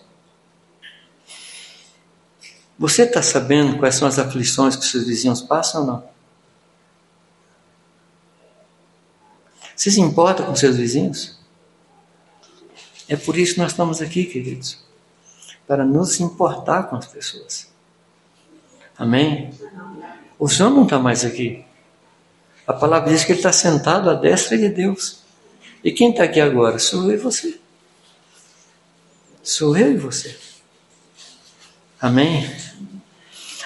[2.79, 6.09] Você está sabendo quais são as aflições que seus vizinhos passam ou não?
[9.75, 11.39] Você se importa com seus vizinhos?
[13.09, 14.85] É por isso que nós estamos aqui, queridos.
[15.67, 17.71] Para nos importar com as pessoas.
[18.99, 19.51] Amém?
[20.39, 21.65] O Senhor não está mais aqui.
[22.67, 25.23] A palavra diz que Ele está sentado à destra de Deus.
[25.85, 26.79] E quem está aqui agora?
[26.79, 27.61] Sou eu e você.
[29.47, 30.37] Sou eu e você.
[32.01, 32.51] Amém?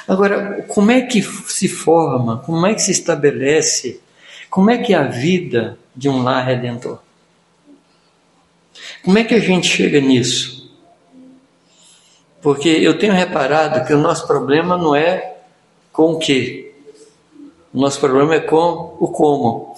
[0.06, 3.98] Agora, como é que se forma, como é que se estabelece,
[4.50, 6.98] como é que é a vida de um lar redentor?
[9.02, 10.70] Como é que a gente chega nisso?
[12.42, 15.38] Porque eu tenho reparado que o nosso problema não é
[15.94, 16.74] com o que.
[17.72, 19.74] O nosso problema é com o como.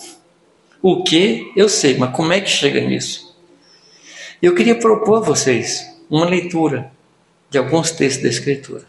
[0.83, 3.37] O que eu sei, mas como é que chega nisso?
[4.43, 6.93] Eu queria propor a vocês uma leitura
[7.49, 8.85] de alguns textos da Escritura.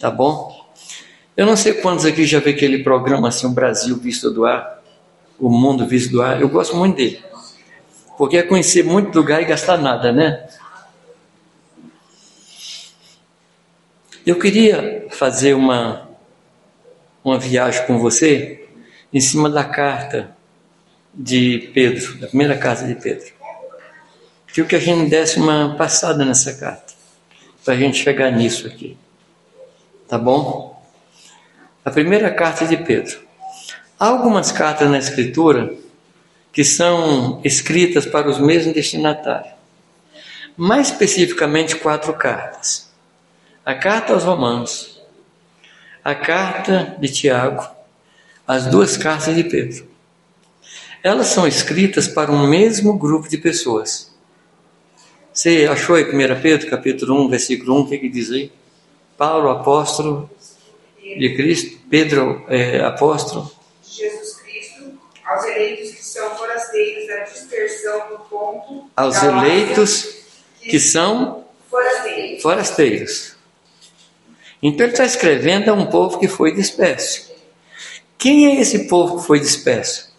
[0.00, 0.72] Tá bom?
[1.36, 4.82] Eu não sei quantos aqui já vê aquele programa assim, o Brasil visto do ar,
[5.38, 6.40] o mundo visto do ar.
[6.40, 7.22] Eu gosto muito dele.
[8.16, 10.48] Porque é conhecer muito lugar e gastar nada, né?
[14.24, 16.08] Eu queria fazer uma,
[17.22, 18.66] uma viagem com você
[19.12, 20.34] em cima da carta
[21.12, 23.39] de Pedro, da primeira carta de Pedro.
[24.52, 26.92] Queria que a gente desse uma passada nessa carta,
[27.64, 28.96] para a gente chegar nisso aqui.
[30.08, 30.82] Tá bom?
[31.84, 33.20] A primeira carta de Pedro.
[33.98, 35.74] Há algumas cartas na Escritura
[36.52, 39.54] que são escritas para os mesmos destinatários.
[40.56, 42.90] Mais especificamente, quatro cartas
[43.64, 45.00] a carta aos Romanos,
[46.02, 47.64] a carta de Tiago,
[48.46, 49.86] as duas cartas de Pedro.
[51.02, 54.09] Elas são escritas para um mesmo grupo de pessoas.
[55.40, 58.52] Você achou aí 1 Pedro, capítulo 1, versículo 1, o que, que diz aí?
[59.16, 60.30] Paulo, apóstolo
[61.02, 63.50] de Cristo, Pedro, é, apóstolo.
[63.82, 68.90] Jesus Cristo, aos eleitos que são forasteiros da dispersão no ponto.
[68.94, 70.26] Aos eleitos
[70.60, 72.42] que são forasteiros.
[72.42, 73.36] forasteiros.
[74.62, 77.32] Então ele está escrevendo a um povo que foi disperso.
[78.18, 80.12] Quem é esse povo que foi disperso?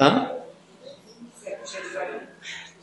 [0.00, 0.33] Hã?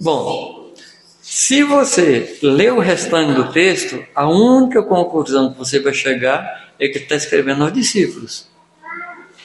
[0.04, 0.74] Bom,
[1.22, 6.88] se você ler o restante do texto, a única conclusão que você vai chegar é
[6.88, 8.50] que está escrevendo aos discípulos.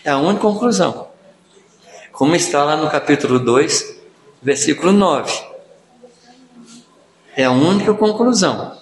[0.02, 1.08] É a única conclusão.
[2.10, 4.00] Como está lá no capítulo 2,
[4.40, 5.30] versículo 9.
[7.36, 8.80] É a única conclusão.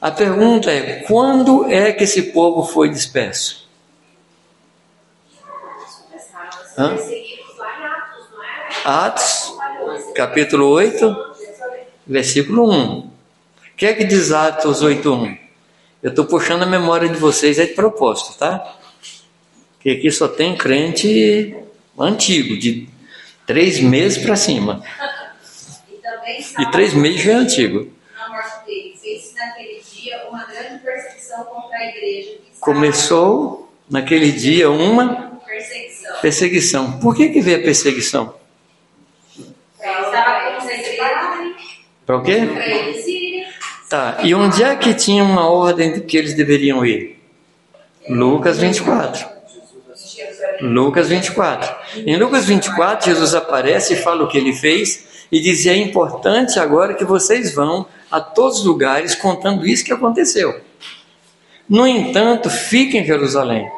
[0.00, 3.68] A pergunta é: quando é que esse povo foi disperso?
[6.78, 6.96] Hã?
[8.82, 9.59] Atos,
[10.14, 11.34] capítulo 8,
[12.06, 12.98] versículo 1.
[12.98, 13.10] O
[13.76, 15.38] que é que diz Atos 8.1?
[16.02, 18.76] Eu estou puxando a memória de vocês aí de propósito, tá?
[19.80, 21.54] Que aqui só tem crente
[21.98, 22.88] antigo, de
[23.46, 24.82] três meses para cima.
[26.58, 27.92] E, três meses já é antigo.
[32.60, 36.20] Começou naquele dia uma perseguição.
[36.20, 37.00] perseguição.
[37.00, 38.39] Por que, que veio a perseguição?
[42.10, 42.40] Para o quê?
[43.88, 47.22] Tá, e onde é que tinha uma ordem que eles deveriam ir?
[48.08, 49.28] Lucas 24.
[50.60, 51.72] Lucas 24.
[52.04, 56.58] Em Lucas 24, Jesus aparece e fala o que ele fez e diz: é importante
[56.58, 60.60] agora que vocês vão a todos os lugares contando isso que aconteceu.
[61.68, 63.70] No entanto, fiquem em Jerusalém,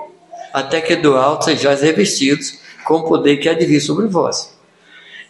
[0.54, 4.58] até que do alto sejais revestidos com o poder que há de vir sobre vós.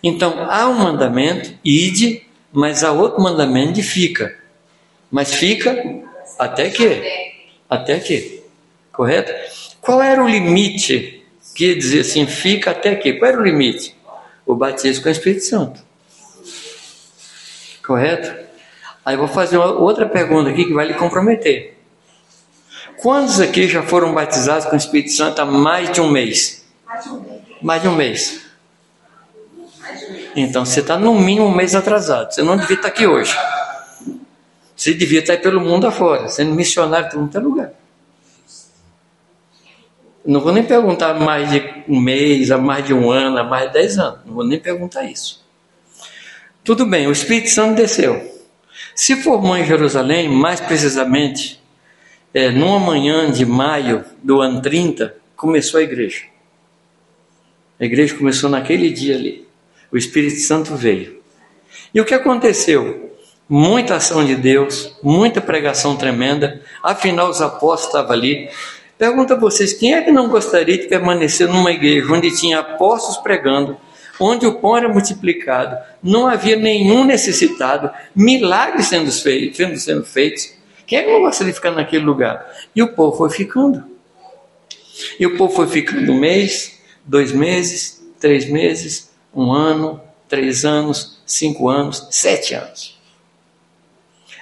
[0.05, 4.39] Então, há um mandamento, ide, mas há outro mandamento de fica.
[5.11, 5.77] Mas fica
[6.39, 7.33] até que?
[7.69, 8.43] Até que?
[8.93, 9.33] Correto?
[9.81, 13.15] Qual era o limite que dizer assim, fica até que?
[13.15, 13.97] Qual era o limite?
[14.47, 15.81] O batismo com o Espírito Santo.
[17.85, 18.43] Correto?
[19.05, 21.79] Aí eu vou fazer outra pergunta aqui que vai lhe comprometer.
[22.99, 26.65] Quantos aqui já foram batizados com o Espírito Santo há mais de um mês?
[27.61, 28.52] Mais de um mês.
[30.35, 32.33] Então você está no mínimo um mês atrasado.
[32.33, 33.37] Você não devia estar aqui hoje.
[34.75, 37.73] Você devia estar pelo mundo afora, sendo missionário em todo lugar.
[40.25, 43.67] Não vou nem perguntar mais de um mês, há mais de um ano, há mais
[43.69, 44.21] de dez anos.
[44.25, 45.45] Não vou nem perguntar isso.
[46.65, 48.31] Tudo bem, o Espírito Santo desceu.
[48.95, 51.61] Se formou em Jerusalém, mais precisamente,
[52.33, 56.25] é, numa manhã de maio do ano 30, começou a igreja.
[57.81, 59.52] A igreja começou naquele dia ali.
[59.93, 61.21] O Espírito Santo veio.
[61.95, 63.11] E o que aconteceu?
[63.47, 66.63] Muita ação de Deus, muita pregação tremenda.
[66.83, 68.49] Afinal, os apóstolos estavam ali.
[68.97, 73.19] Pergunto a vocês: quem é que não gostaria de permanecer numa igreja onde tinha apóstolos
[73.19, 73.77] pregando,
[74.19, 80.55] onde o pão era multiplicado, não havia nenhum necessitado, milagres sendo feitos, sendo, sendo feitos.
[80.87, 82.51] Quem é que não gostaria de ficar naquele lugar?
[82.75, 83.85] E o povo foi ficando.
[85.21, 91.21] E o povo foi ficando um mês, dois meses, três meses, um ano, três anos,
[91.27, 93.01] cinco anos, sete anos.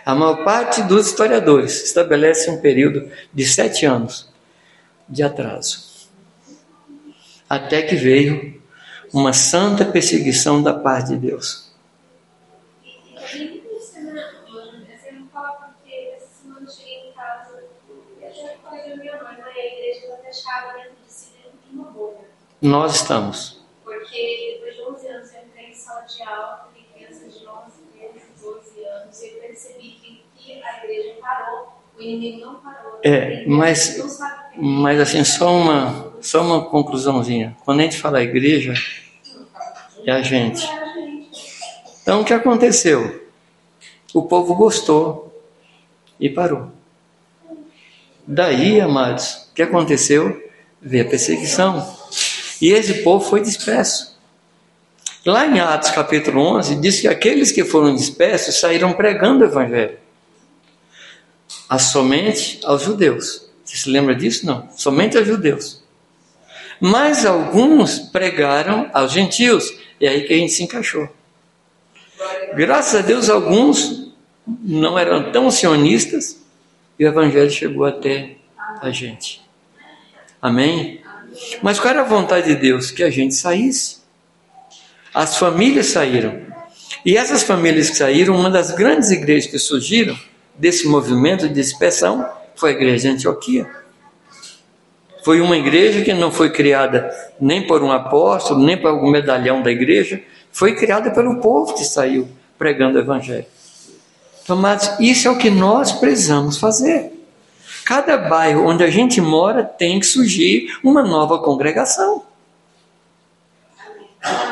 [0.05, 4.29] A maior parte dos historiadores estabelece um período de sete anos
[5.09, 6.09] de atraso.
[7.49, 8.61] Até que veio
[9.13, 11.71] uma santa perseguição da parte de Deus.
[22.63, 23.59] Nós estamos.
[23.83, 27.73] Porque depois de 11 anos eu entrei em sala de aula com crianças de 11,
[27.95, 33.01] 13, 12 anos e eu percebi que, a igreja parou, o inimigo não parou.
[33.03, 33.99] É, mas,
[34.57, 37.57] mas assim, só uma, só uma conclusãozinha.
[37.65, 38.75] Quando a gente fala igreja,
[40.05, 40.69] é a gente.
[42.03, 43.29] Então o que aconteceu?
[44.13, 45.43] O povo gostou
[46.19, 46.71] e parou.
[48.27, 50.51] Daí, amados, o que aconteceu?
[50.81, 51.97] Veio a perseguição.
[52.61, 54.10] E esse povo foi disperso.
[55.25, 59.99] Lá em Atos capítulo 11, diz que aqueles que foram dispersos saíram pregando o evangelho.
[61.69, 63.49] A somente aos judeus.
[63.65, 64.47] Você se lembra disso?
[64.47, 64.69] Não.
[64.73, 65.83] Somente aos judeus.
[66.81, 69.73] Mas alguns pregaram aos gentios.
[70.01, 71.09] E aí que a gente se encaixou.
[72.55, 74.11] Graças a Deus, alguns
[74.47, 76.41] não eram tão sionistas
[76.99, 78.37] e o evangelho chegou até
[78.81, 79.43] a gente.
[80.41, 81.03] Amém?
[81.63, 82.91] Mas qual era a vontade de Deus?
[82.91, 84.00] Que a gente saísse.
[85.15, 86.41] As famílias saíram.
[87.05, 90.17] E essas famílias que saíram, uma das grandes igrejas que surgiram
[90.57, 93.69] desse movimento de dispersão foi a igreja de Antioquia.
[95.25, 99.63] Foi uma igreja que não foi criada nem por um apóstolo, nem por algum medalhão
[99.63, 103.47] da igreja, foi criada pelo povo que saiu pregando o evangelho.
[104.49, 107.13] Amados, isso é o que nós precisamos fazer.
[107.85, 112.23] Cada bairro onde a gente mora tem que surgir uma nova congregação.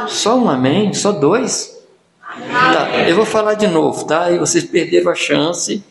[0.09, 0.93] Só um amém?
[0.95, 1.79] Só dois?
[2.23, 4.31] Tá, eu vou falar de novo, tá?
[4.31, 5.83] E vocês perderam a chance.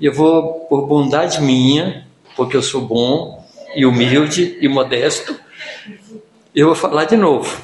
[0.00, 3.44] Eu vou, por bondade minha, porque eu sou bom
[3.74, 5.38] e humilde e modesto,
[6.54, 7.62] eu vou falar de novo.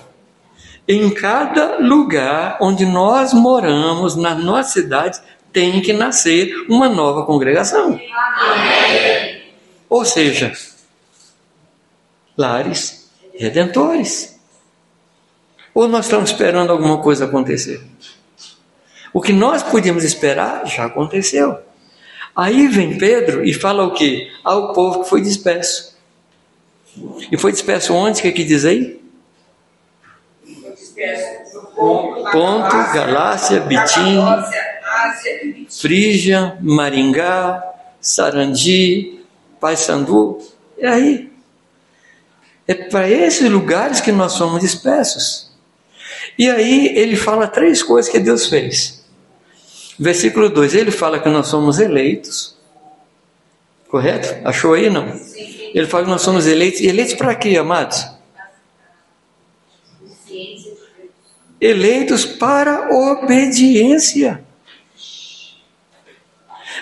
[0.88, 5.20] Em cada lugar onde nós moramos, na nossa cidade,
[5.52, 8.00] tem que nascer uma nova congregação.
[8.38, 9.42] Amém.
[9.88, 10.52] Ou seja,
[12.36, 14.29] lares redentores.
[15.74, 17.80] Ou nós estamos esperando alguma coisa acontecer?
[19.12, 21.58] O que nós podíamos esperar já aconteceu.
[22.34, 24.30] Aí vem Pedro e fala o quê?
[24.44, 25.96] Ao povo que foi disperso.
[27.30, 28.18] E foi disperso onde?
[28.18, 29.00] O que, é que diz aí?
[32.32, 34.18] Ponto, Galácia, Bitim,
[35.68, 37.62] Frígia, Maringá,
[38.00, 39.20] Sarandi,
[39.60, 40.38] Paysandu.
[40.78, 41.32] E aí?
[42.68, 45.49] É para esses lugares que nós somos dispersos.
[46.38, 49.04] E aí ele fala três coisas que Deus fez.
[49.98, 52.56] Versículo 2, ele fala que nós somos eleitos.
[53.88, 54.46] Correto?
[54.46, 55.08] Achou aí não?
[55.74, 56.80] Ele fala que nós somos eleitos.
[56.80, 58.06] Eleitos para quê, amados?
[61.60, 64.42] Eleitos para obediência.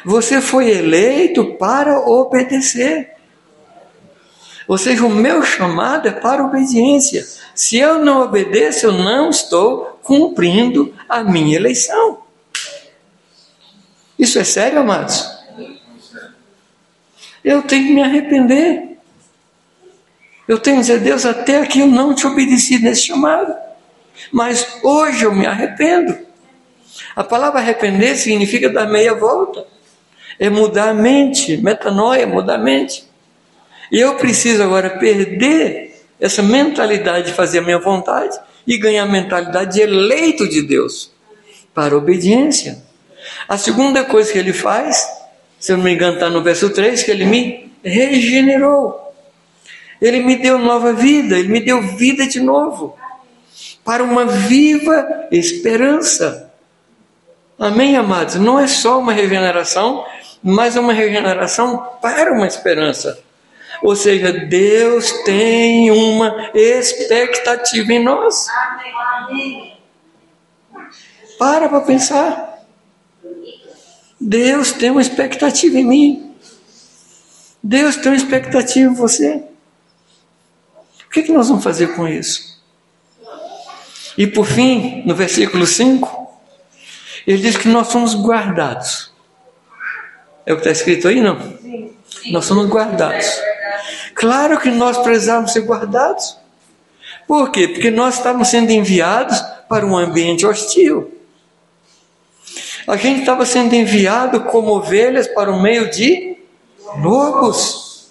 [0.04, 3.17] Você foi eleito para obedecer.
[4.68, 7.26] Ou seja, o meu chamado é para obediência.
[7.54, 12.18] Se eu não obedeço, eu não estou cumprindo a minha eleição.
[14.18, 15.26] Isso é sério, amados?
[17.42, 18.98] Eu tenho que me arrepender.
[20.46, 23.54] Eu tenho que dizer, Deus, até aqui eu não te obedeci nesse chamado.
[24.30, 26.18] Mas hoje eu me arrependo.
[27.16, 29.66] A palavra arrepender significa dar meia volta.
[30.38, 33.07] É mudar a mente, metanoia, mudar a mente.
[33.90, 39.06] E eu preciso agora perder essa mentalidade de fazer a minha vontade e ganhar a
[39.06, 41.12] mentalidade de eleito de Deus
[41.74, 42.82] para obediência.
[43.48, 45.08] A segunda coisa que ele faz,
[45.58, 49.12] se eu não me engano, está no verso 3, que ele me regenerou.
[50.00, 52.96] Ele me deu nova vida, ele me deu vida de novo,
[53.84, 56.52] para uma viva esperança.
[57.58, 58.36] Amém, amados?
[58.36, 60.04] Não é só uma regeneração,
[60.42, 63.18] mas uma regeneração para uma esperança.
[63.82, 68.46] Ou seja, Deus tem uma expectativa em nós.
[71.38, 72.64] Para para pensar.
[74.20, 76.34] Deus tem uma expectativa em mim.
[77.62, 79.44] Deus tem uma expectativa em você.
[81.06, 82.58] O que, é que nós vamos fazer com isso?
[84.16, 86.28] E por fim, no versículo 5,
[87.26, 89.12] ele diz que nós somos guardados.
[90.44, 91.40] É o que está escrito aí, não?
[91.58, 91.92] Sim.
[92.32, 93.40] Nós somos guardados.
[94.18, 96.36] Claro que nós precisamos ser guardados.
[97.26, 97.68] Por quê?
[97.68, 101.14] Porque nós estávamos sendo enviados para um ambiente hostil.
[102.88, 106.36] A gente estava sendo enviado como ovelhas para o meio de
[107.00, 108.08] lobos.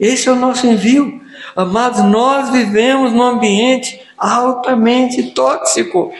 [0.00, 1.20] Esse é o nosso envio.
[1.54, 6.12] Amados, nós vivemos num ambiente altamente tóxico.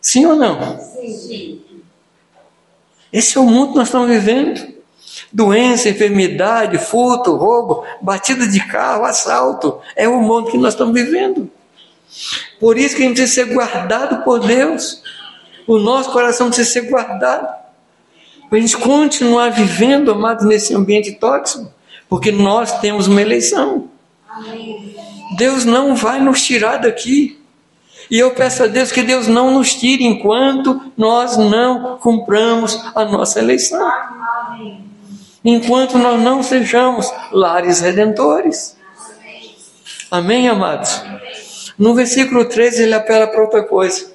[0.00, 0.80] Sim ou não?
[0.80, 1.60] Sim.
[3.12, 4.81] Esse é o mundo que nós estamos vivendo
[5.32, 9.80] doença, enfermidade, furto, roubo, batida de carro, assalto.
[9.96, 11.50] É o mundo que nós estamos vivendo.
[12.60, 15.02] Por isso que a gente precisa ser guardado por Deus.
[15.66, 17.62] O nosso coração precisa ser guardado.
[18.48, 21.72] Para a gente continuar vivendo, amados, nesse ambiente tóxico.
[22.08, 23.88] Porque nós temos uma eleição.
[25.36, 27.40] Deus não vai nos tirar daqui.
[28.10, 33.06] E eu peço a Deus que Deus não nos tire enquanto nós não cumpramos a
[33.06, 33.80] nossa eleição.
[35.44, 38.76] Enquanto nós não sejamos lares redentores.
[40.10, 41.02] Amém, amados?
[41.76, 44.12] No versículo 13 ele apela para outra coisa.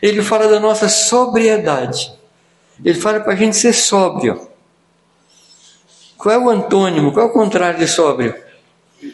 [0.00, 2.12] Ele fala da nossa sobriedade.
[2.82, 4.48] Ele fala para a gente ser sóbrio.
[6.16, 7.12] Qual é o antônimo?
[7.12, 8.34] Qual é o contrário de sóbrio?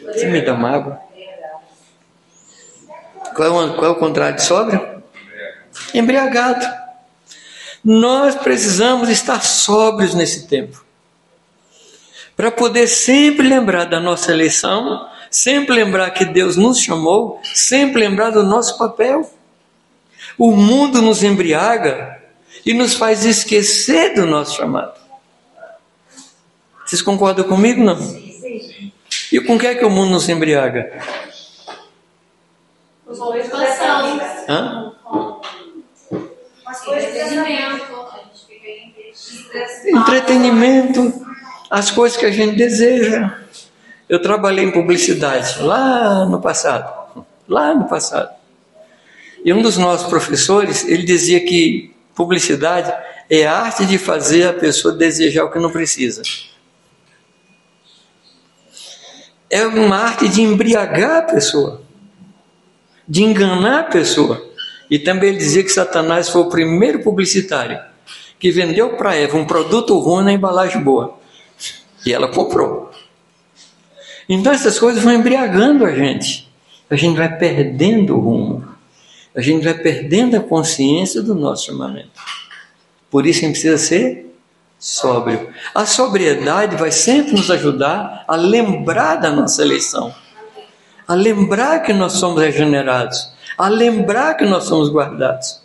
[0.05, 1.01] Você me dá uma água?
[3.35, 5.03] Qual é, o, qual é o contrário de sóbrio?
[5.93, 6.65] Embriagado.
[7.83, 10.82] Nós precisamos estar sóbrios nesse tempo
[12.35, 18.31] para poder sempre lembrar da nossa eleição, sempre lembrar que Deus nos chamou, sempre lembrar
[18.31, 19.29] do nosso papel.
[20.37, 22.21] O mundo nos embriaga
[22.65, 24.99] e nos faz esquecer do nosso chamado.
[26.85, 27.83] Vocês concordam comigo?
[27.83, 27.97] Não?
[29.31, 30.99] E com que é que o mundo nos embriaga?
[34.49, 34.91] Hã?
[39.85, 41.22] Entretenimento
[41.73, 43.35] as coisas que a gente deseja.
[44.07, 48.29] Eu trabalhei em publicidade lá no passado, lá no passado.
[49.43, 52.93] E um dos nossos professores, ele dizia que publicidade
[53.27, 56.21] é a arte de fazer a pessoa desejar o que não precisa.
[59.49, 61.81] É uma arte de embriagar a pessoa,
[63.07, 64.47] de enganar a pessoa.
[64.91, 67.79] E também ele dizia que Satanás foi o primeiro publicitário
[68.37, 71.22] que vendeu para Eva um produto ruim na embalagem boa.
[72.05, 72.91] E ela comprou.
[74.27, 76.51] Então essas coisas vão embriagando a gente.
[76.89, 78.67] A gente vai perdendo o rumo.
[79.35, 82.11] A gente vai perdendo a consciência do nosso chamamento.
[83.09, 84.35] Por isso a gente precisa ser
[84.83, 85.49] sóbrio.
[85.73, 90.13] A sobriedade vai sempre nos ajudar a lembrar da nossa eleição,
[91.07, 95.62] a lembrar que nós somos regenerados, a lembrar que nós somos guardados.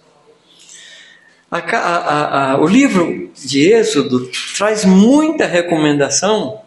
[1.50, 6.60] A, a, a, o livro de Êxodo traz muita recomendação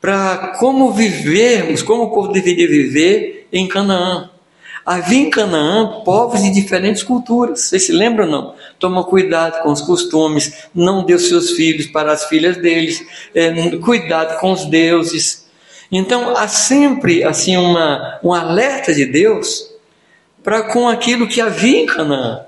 [0.00, 4.30] para como vivermos, como o povo deveria viver em Canaã.
[4.86, 7.62] Havia em Canaã povos de diferentes culturas.
[7.62, 8.54] Vocês se lembram não?
[8.78, 13.04] Toma cuidado com os costumes, não dê os seus filhos para as filhas deles,
[13.34, 15.48] é, cuidado com os deuses.
[15.90, 19.70] Então há sempre assim uma, um alerta de Deus
[20.42, 22.44] para com aquilo que havia em Canaã.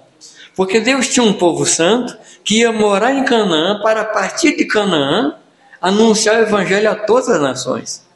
[0.56, 4.64] Porque Deus tinha um povo santo que ia morar em Canaã para a partir de
[4.64, 5.36] Canaã
[5.80, 8.06] anunciar o evangelho a todas as nações.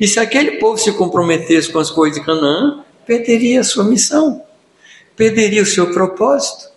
[0.00, 4.42] E se aquele povo se comprometesse com as coisas de Canaã, perderia a sua missão,
[5.14, 6.70] perderia o seu propósito.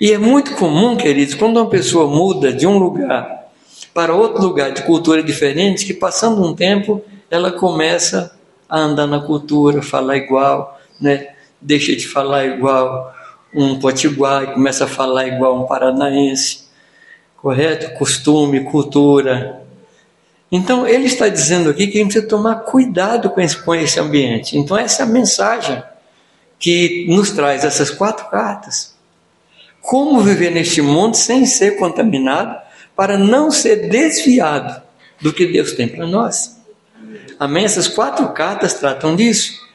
[0.00, 3.46] E é muito comum, queridos, quando uma pessoa muda de um lugar
[3.92, 8.36] para outro lugar de cultura diferente, que passando um tempo ela começa
[8.68, 11.28] a andar na cultura, falar igual, né?
[11.60, 13.15] deixa de falar igual
[13.56, 16.66] um potiguar e começa a falar igual um paranaense,
[17.40, 17.98] correto?
[17.98, 19.66] Costume, cultura,
[20.50, 23.98] então, ele está dizendo aqui que a gente precisa tomar cuidado com esse, com esse
[23.98, 24.56] ambiente.
[24.56, 25.82] Então, essa é a mensagem
[26.58, 28.94] que nos traz essas quatro cartas.
[29.80, 32.60] Como viver neste mundo sem ser contaminado,
[32.94, 34.82] para não ser desviado
[35.20, 36.56] do que Deus tem para nós.
[37.38, 37.64] Amém?
[37.64, 39.65] Essas quatro cartas tratam disso.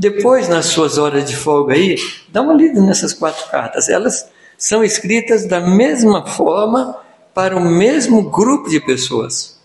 [0.00, 1.94] Depois, nas suas horas de folga aí,
[2.30, 3.86] dá uma lida nessas quatro cartas.
[3.90, 6.98] Elas são escritas da mesma forma
[7.34, 9.60] para o mesmo grupo de pessoas.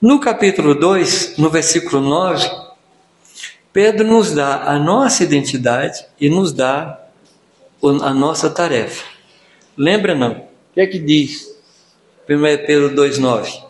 [0.00, 2.48] No capítulo 2, no versículo 9,
[3.74, 6.98] Pedro nos dá a nossa identidade e nos dá
[7.82, 9.04] a nossa tarefa.
[9.76, 10.32] Lembra não?
[10.32, 11.54] O que é que diz?
[12.26, 13.64] 1 Pedro 2,9.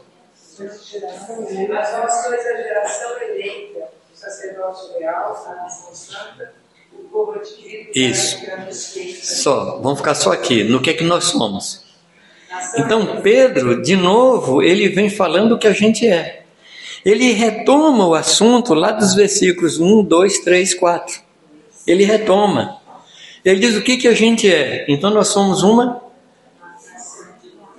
[0.60, 4.65] Mas nós sois a geração eleita, o
[5.92, 6.52] santa,
[6.92, 7.90] o povo adquirido.
[7.94, 8.38] Isso.
[9.42, 10.64] Só, vamos ficar só aqui.
[10.64, 11.84] No que é que nós somos?
[12.76, 16.44] Então Pedro, de novo, ele vem falando o que a gente é.
[17.04, 21.20] Ele retoma o assunto lá dos versículos 1, 2, 3, 4.
[21.86, 22.78] Ele retoma.
[23.44, 24.84] Ele diz o que, que a gente é.
[24.88, 26.02] Então nós somos uma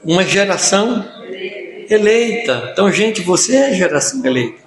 [0.04, 1.06] uma geração
[1.90, 2.70] eleita.
[2.72, 4.67] Então, gente, você é geração eleita.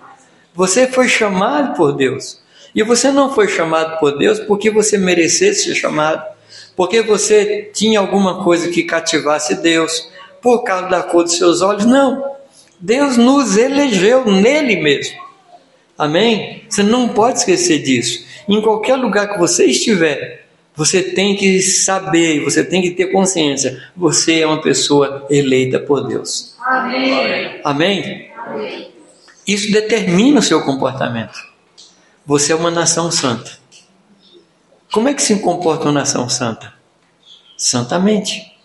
[0.55, 2.41] Você foi chamado por Deus.
[2.75, 6.23] E você não foi chamado por Deus porque você merecesse ser chamado
[6.81, 10.09] porque você tinha alguma coisa que cativasse Deus,
[10.41, 11.85] por causa da cor dos seus olhos.
[11.85, 12.37] Não.
[12.81, 15.19] Deus nos elegeu nele mesmo.
[15.99, 16.65] Amém?
[16.69, 18.25] Você não pode esquecer disso.
[18.49, 23.79] Em qualquer lugar que você estiver, você tem que saber, você tem que ter consciência.
[23.95, 26.57] Você é uma pessoa eleita por Deus.
[26.61, 27.61] Amém?
[27.63, 28.31] Amém?
[28.47, 28.91] Amém.
[29.51, 31.37] Isso determina o seu comportamento.
[32.25, 33.59] Você é uma nação santa.
[34.93, 36.73] Como é que se comporta uma nação santa?
[37.57, 38.57] Santamente.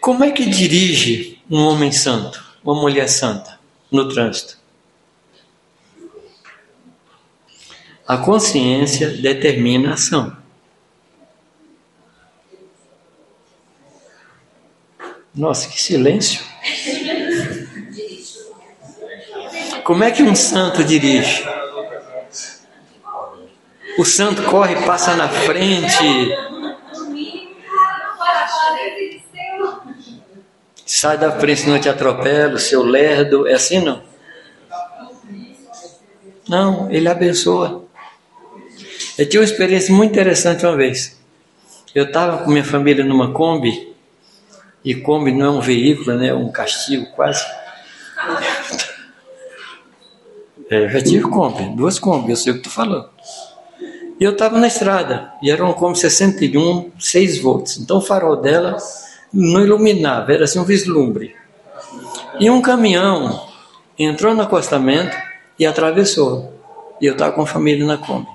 [0.00, 3.58] Como é que dirige um homem santo, uma mulher santa
[3.90, 4.56] no trânsito?
[8.06, 10.36] A consciência determina a ação.
[15.34, 16.46] Nossa, que silêncio!
[19.86, 21.46] Como é que um santo dirige?
[23.96, 26.36] O santo corre, passa na frente.
[30.84, 33.46] Sai da frente, não te atropela, seu lerdo.
[33.46, 34.02] É assim não?
[36.48, 37.84] Não, ele abençoa.
[39.16, 41.16] Eu tive uma experiência muito interessante uma vez.
[41.94, 43.94] Eu estava com minha família numa Kombi,
[44.84, 46.28] e Kombi não é um veículo, né?
[46.28, 47.44] é um castigo quase.
[50.68, 53.08] É, já tive Kombi, duas Kombi, eu sei o que estou falando.
[54.18, 57.78] E eu estava na estrada, e era um Kombi 61, 6 volts.
[57.78, 58.76] Então o farol dela
[59.32, 61.36] não iluminava, era assim um vislumbre.
[62.40, 63.46] E um caminhão
[63.96, 65.16] entrou no acostamento
[65.58, 66.52] e atravessou.
[67.00, 68.28] E eu estava com a família na Kombi.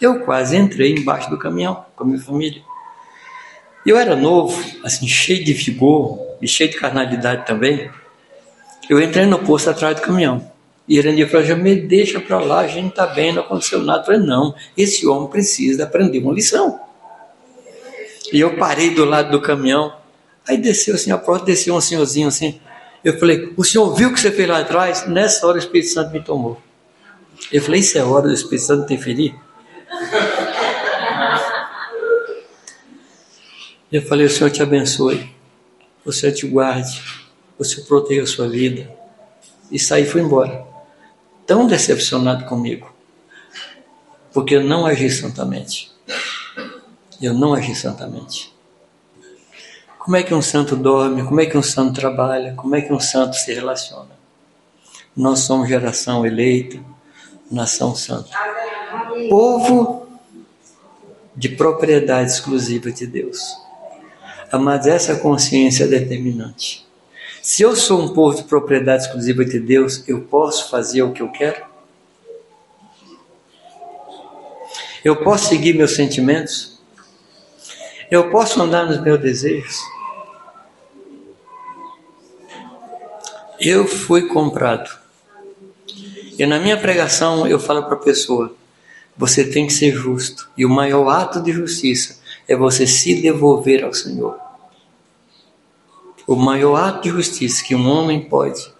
[0.00, 2.62] Eu quase entrei embaixo do caminhão com a minha família.
[3.84, 7.90] Eu era novo, assim, cheio de vigor e cheio de carnalidade também.
[8.88, 10.55] Eu entrei no posto atrás do caminhão.
[10.88, 14.00] E Irania falou, já me deixa para lá, a gente está bem, não aconteceu nada.
[14.00, 16.80] Eu falei, não, esse homem precisa aprender uma lição.
[18.32, 19.92] E eu parei do lado do caminhão,
[20.48, 22.60] aí desceu assim, a porta desceu um senhorzinho assim.
[23.04, 25.06] Eu falei, o senhor viu o que você fez lá atrás?
[25.06, 26.60] Nessa hora o Espírito Santo me tomou.
[27.52, 29.34] Eu falei, isso é hora do Espírito Santo interferir?
[33.90, 35.30] Eu falei, o Senhor te abençoe,
[36.04, 37.00] o Senhor te guarde,
[37.56, 38.90] o Senhor proteja a sua vida.
[39.70, 40.65] E saí e fui embora.
[41.46, 42.92] Tão decepcionado comigo,
[44.32, 45.92] porque eu não agi santamente.
[47.22, 48.54] Eu não agi santamente.
[49.98, 51.24] Como é que um santo dorme?
[51.24, 52.54] Como é que um santo trabalha?
[52.54, 54.16] Como é que um santo se relaciona?
[55.16, 56.78] Nós somos geração eleita,
[57.50, 58.30] nação santa.
[59.28, 60.06] Povo
[61.34, 63.40] de propriedade exclusiva de Deus.
[64.52, 66.85] Mas essa consciência é determinante.
[67.46, 71.22] Se eu sou um povo de propriedade exclusiva de Deus, eu posso fazer o que
[71.22, 71.64] eu quero?
[75.04, 76.82] Eu posso seguir meus sentimentos?
[78.10, 79.78] Eu posso andar nos meus desejos?
[83.60, 84.90] Eu fui comprado.
[86.36, 88.56] E na minha pregação eu falo para a pessoa:
[89.16, 90.50] você tem que ser justo.
[90.58, 92.18] E o maior ato de justiça
[92.48, 94.45] é você se devolver ao Senhor.
[96.26, 98.72] O maior ato de justiça que um homem pode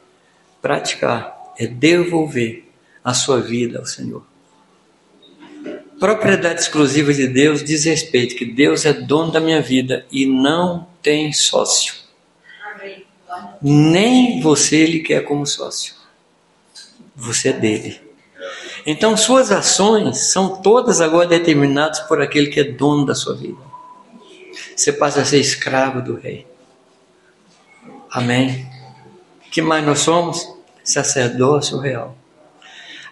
[0.61, 2.65] praticar é devolver
[3.05, 4.25] a sua vida ao Senhor.
[5.99, 10.87] Propriedade exclusiva de Deus diz respeito que Deus é dono da minha vida e não
[11.01, 11.95] tem sócio.
[13.63, 15.95] Nem você ele quer como sócio.
[17.15, 18.01] Você é dele.
[18.85, 23.59] Então, suas ações são todas agora determinadas por aquele que é dono da sua vida.
[24.77, 26.47] Você passa a ser escravo do rei.
[28.11, 28.67] Amém?
[29.57, 30.47] que mais nós somos?
[30.85, 32.15] Sacerdócio real.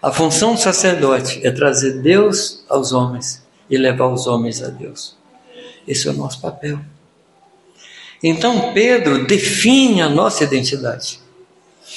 [0.02, 5.16] A função do sacerdote é trazer Deus aos homens e levar os homens a Deus.
[5.88, 6.78] Esse é o nosso papel.
[8.22, 11.18] Então Pedro define a nossa identidade.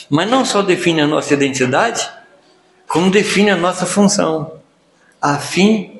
[0.09, 2.09] Mas não só define a nossa identidade,
[2.87, 4.61] como define a nossa função,
[5.21, 5.99] a fim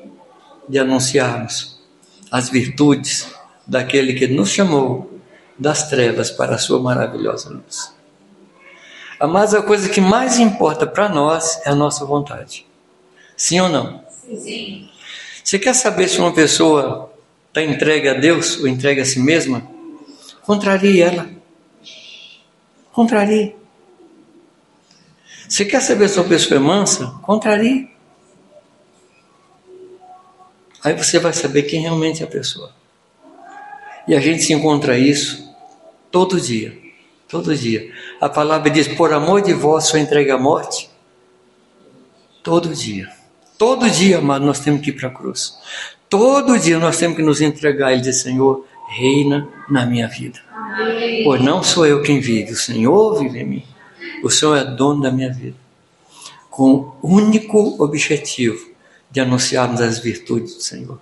[0.66, 1.78] de anunciarmos
[2.30, 3.28] as virtudes
[3.66, 5.17] daquele que nos chamou
[5.58, 7.92] das trevas para a sua maravilhosa luz.
[9.20, 12.64] Mas a coisa que mais importa para nós é a nossa vontade.
[13.36, 14.04] Sim ou não?
[14.24, 14.88] Sim.
[15.42, 17.12] Você quer saber se uma pessoa
[17.48, 19.66] está entregue a Deus ou entregue a si mesma?
[20.42, 21.28] Contrarie ela.
[22.92, 23.56] Contrarie.
[25.48, 27.06] Você quer saber se uma pessoa é mansa?
[27.22, 27.90] Contrarie.
[30.84, 32.72] Aí você vai saber quem realmente é a pessoa.
[34.06, 35.47] E a gente se encontra isso
[36.18, 36.76] todo dia.
[37.28, 37.92] Todo dia.
[38.20, 40.90] A palavra diz: por amor de vós sou entregue à morte.
[42.42, 43.08] Todo dia.
[43.56, 45.56] Todo dia, amado, nós temos que ir para a cruz.
[46.08, 50.40] Todo dia nós temos que nos entregar e dizer: Senhor, reina na minha vida.
[50.52, 51.22] Amém.
[51.22, 53.64] Pois não sou eu quem vive, o Senhor vive em mim.
[54.24, 55.56] O Senhor é dono da minha vida.
[56.50, 58.70] Com o único objetivo
[59.08, 61.00] de anunciarmos as virtudes do Senhor.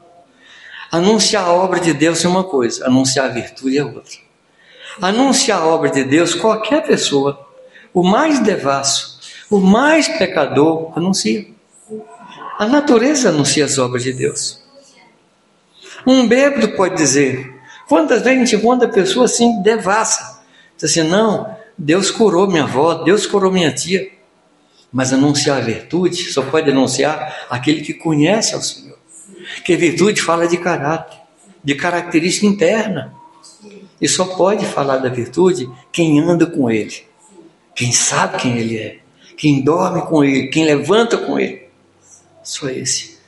[0.93, 4.26] Anunciar a obra de Deus é uma coisa, anunciar a virtude é outra.
[5.01, 7.47] Anunciar a obra de Deus, qualquer pessoa,
[7.93, 9.19] o mais devasso,
[9.51, 11.47] o mais pecador, anuncia.
[12.59, 14.61] A natureza anuncia as obras de Deus.
[16.07, 17.55] Um bêbado pode dizer,
[17.89, 20.41] quantas vezes a gente encontra pessoa assim, devassa,
[20.77, 24.11] diz assim, não, Deus curou minha avó, Deus curou minha tia.
[24.93, 28.97] Mas anunciar a virtude só pode anunciar aquele que conhece ao Senhor.
[29.65, 31.19] Que virtude fala de caráter,
[31.63, 33.13] de característica interna.
[34.01, 37.05] E só pode falar da virtude quem anda com Ele,
[37.75, 38.99] quem sabe quem Ele é,
[39.37, 41.67] quem dorme com Ele, quem levanta com Ele.
[42.43, 43.19] Só esse.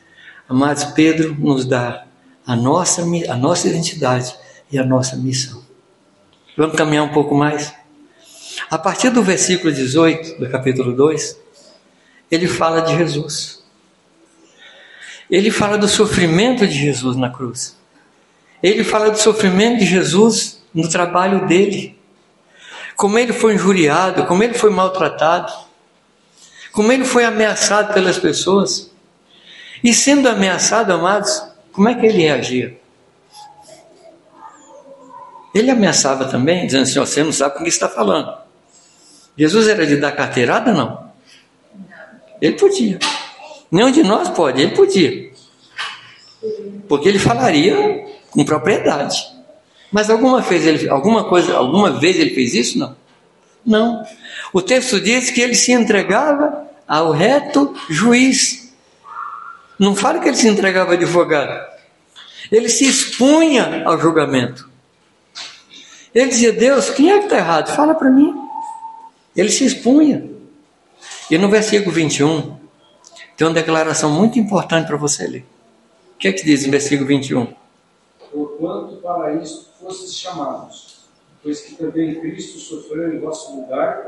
[0.48, 2.06] Amados, Pedro nos dá
[2.46, 4.34] a nossa, a nossa identidade
[4.70, 5.62] e a nossa missão.
[6.56, 7.72] Vamos caminhar um pouco mais?
[8.70, 11.38] A partir do versículo 18 do capítulo 2,
[12.30, 13.62] ele fala de Jesus.
[15.30, 17.76] Ele fala do sofrimento de Jesus na cruz.
[18.62, 21.98] Ele fala do sofrimento de Jesus no trabalho dele.
[22.96, 25.52] Como ele foi injuriado, como ele foi maltratado,
[26.72, 28.90] como ele foi ameaçado pelas pessoas.
[29.82, 31.42] E sendo ameaçado, amados,
[31.72, 32.78] como é que ele reagia?
[35.54, 38.36] Ele ameaçava também, dizendo assim: você não sabe com que está falando.
[39.36, 40.72] Jesus era de dar carteirada?
[40.72, 41.08] Não.
[42.40, 42.98] Ele podia.
[43.70, 45.30] Nenhum de nós pode, ele podia.
[46.88, 49.37] Porque ele falaria com propriedade.
[49.90, 52.78] Mas alguma vez ele, alguma coisa, alguma vez ele fez isso?
[52.78, 52.96] Não.
[53.64, 54.04] Não.
[54.52, 58.72] O texto diz que ele se entregava ao reto juiz.
[59.78, 61.66] Não fala que ele se entregava advogado.
[62.50, 64.68] Ele se expunha ao julgamento.
[66.14, 67.74] Ele dizia: Deus, quem é que está errado?
[67.74, 68.34] Fala para mim.
[69.36, 70.28] Ele se expunha.
[71.30, 72.56] E no versículo 21,
[73.36, 75.46] tem uma declaração muito importante para você ler.
[76.14, 77.52] O que é que diz em versículo 21?
[78.32, 80.96] Porquanto para isto fostes chamados,
[81.42, 83.98] pois que também Cristo sofreu em vosso lugar,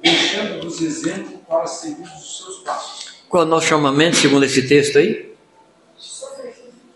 [0.00, 3.12] deixando-vos exemplo para seguir os seus passos.
[3.28, 5.34] Qual é o nosso chamamento, segundo esse texto aí?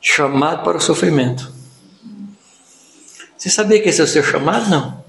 [0.00, 1.52] Chamado para o sofrimento.
[3.36, 4.70] Você sabia que esse é o seu chamado?
[4.70, 5.04] Não.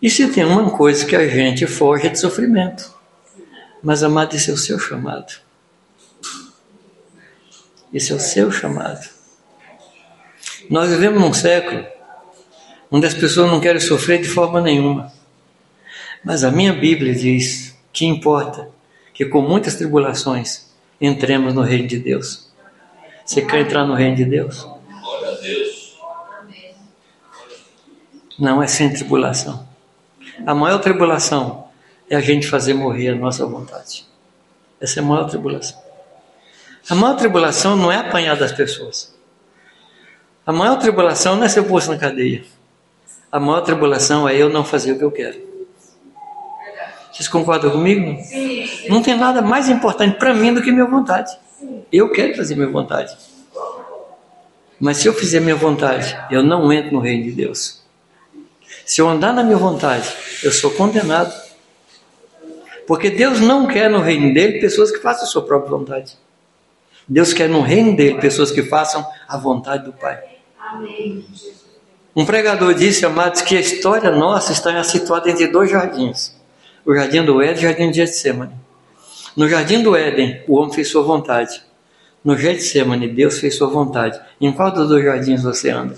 [0.00, 2.96] E se tem uma coisa que a gente foge é de sofrimento.
[3.82, 5.32] Mas, amado, esse é o seu chamado.
[7.92, 9.17] Esse é o seu chamado.
[10.70, 11.86] Nós vivemos num século
[12.90, 15.12] onde as pessoas não querem sofrer de forma nenhuma.
[16.24, 18.68] Mas a minha Bíblia diz que importa
[19.14, 20.68] que com muitas tribulações
[21.00, 22.50] entremos no reino de Deus.
[23.24, 24.62] Você quer entrar no reino de Deus?
[24.62, 25.98] Glória a Deus.
[28.38, 29.66] Não é sem tribulação.
[30.46, 31.68] A maior tribulação
[32.08, 34.06] é a gente fazer morrer a nossa vontade.
[34.80, 35.78] Essa é a maior tribulação.
[36.88, 39.17] A maior tribulação não é apanhar das pessoas.
[40.48, 42.42] A maior tribulação não é ser posto na cadeia.
[43.30, 45.38] A maior tribulação é eu não fazer o que eu quero.
[47.12, 48.18] Vocês concordam comigo?
[48.24, 48.66] Sim.
[48.88, 51.30] Não tem nada mais importante para mim do que minha vontade.
[51.92, 53.14] Eu quero fazer minha vontade.
[54.80, 57.82] Mas se eu fizer minha vontade, eu não entro no reino de Deus.
[58.86, 60.10] Se eu andar na minha vontade,
[60.42, 61.30] eu sou condenado.
[62.86, 66.16] Porque Deus não quer no reino dele pessoas que façam a sua própria vontade.
[67.06, 70.37] Deus quer no reino dele pessoas que façam a vontade do Pai.
[72.14, 76.36] Um pregador disse, amados, que a história nossa está situada entre dois jardins:
[76.84, 78.54] o jardim do Éden e o jardim de Getsemane.
[79.36, 81.62] No jardim do Éden, o homem fez sua vontade.
[82.24, 84.20] No Getsemane, Deus fez sua vontade.
[84.40, 85.96] Em qual dos dois jardins você anda?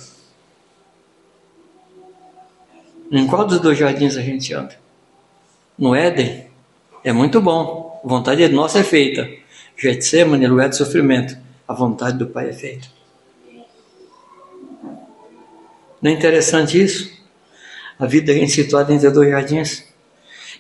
[3.10, 4.78] Em qual dos dois jardins a gente anda?
[5.78, 6.46] No Éden?
[7.02, 8.00] É muito bom.
[8.04, 9.28] A vontade nossa é feita.
[9.76, 11.36] Getsemane, lugar de sofrimento.
[11.66, 12.99] A vontade do Pai é feita.
[16.00, 17.10] Não é interessante isso?
[17.98, 19.84] A vida a gente situada entre dois jardins.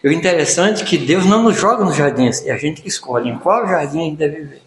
[0.02, 2.88] E o interessante é que Deus não nos joga nos jardins, é a gente que
[2.88, 4.62] escolhe em qual jardim a gente deve viver.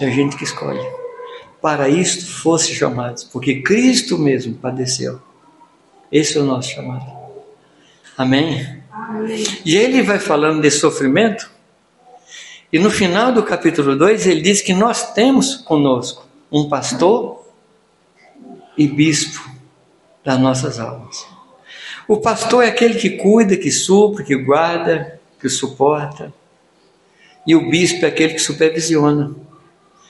[0.00, 0.80] É a gente que escolhe.
[1.60, 5.20] Para isto fosse chamados, porque Cristo mesmo padeceu.
[6.10, 7.04] Esse é o nosso chamado.
[8.16, 8.82] Amém?
[8.92, 9.44] Amém?
[9.64, 11.50] E ele vai falando de sofrimento,
[12.72, 17.43] e no final do capítulo 2 ele diz que nós temos conosco um pastor
[18.76, 19.48] e bispo
[20.24, 21.26] das nossas almas.
[22.06, 26.32] O pastor é aquele que cuida, que supre, que guarda, que suporta.
[27.46, 29.34] E o bispo é aquele que supervisiona,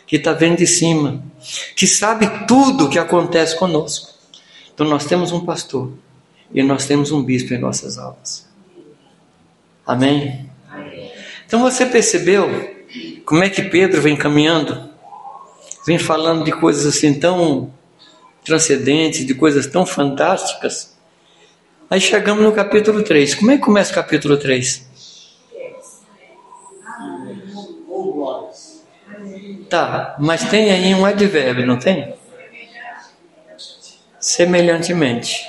[0.07, 1.23] que está vendo de cima,
[1.77, 4.15] que sabe tudo o que acontece conosco.
[4.73, 5.93] Então nós temos um pastor
[6.53, 8.49] e nós temos um bispo em nossas almas.
[9.87, 10.49] Amém?
[11.47, 12.75] Então você percebeu
[13.25, 14.91] como é que Pedro vem caminhando?
[15.87, 17.73] Vem falando de coisas assim tão
[18.45, 20.95] transcendentes, de coisas tão fantásticas.
[21.89, 23.35] Aí chegamos no capítulo 3.
[23.35, 24.87] Como é que começa o capítulo 3?
[29.69, 32.15] Tá, mas tem aí um advérbio, não tem?
[34.21, 35.49] Semelhantemente.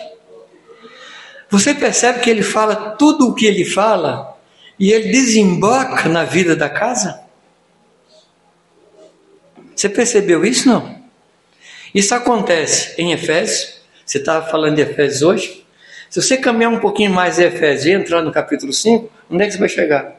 [1.49, 4.37] Você percebe que ele fala tudo o que ele fala
[4.79, 7.21] e ele desemboca na vida da casa?
[9.75, 11.04] Você percebeu isso não?
[11.95, 13.79] Isso acontece em Efésios.
[14.05, 15.65] Você estava falando de Efésios hoje.
[16.09, 19.45] Se você caminhar um pouquinho mais em Efésios e entrar no capítulo 5, onde é
[19.45, 20.13] que você vai chegar?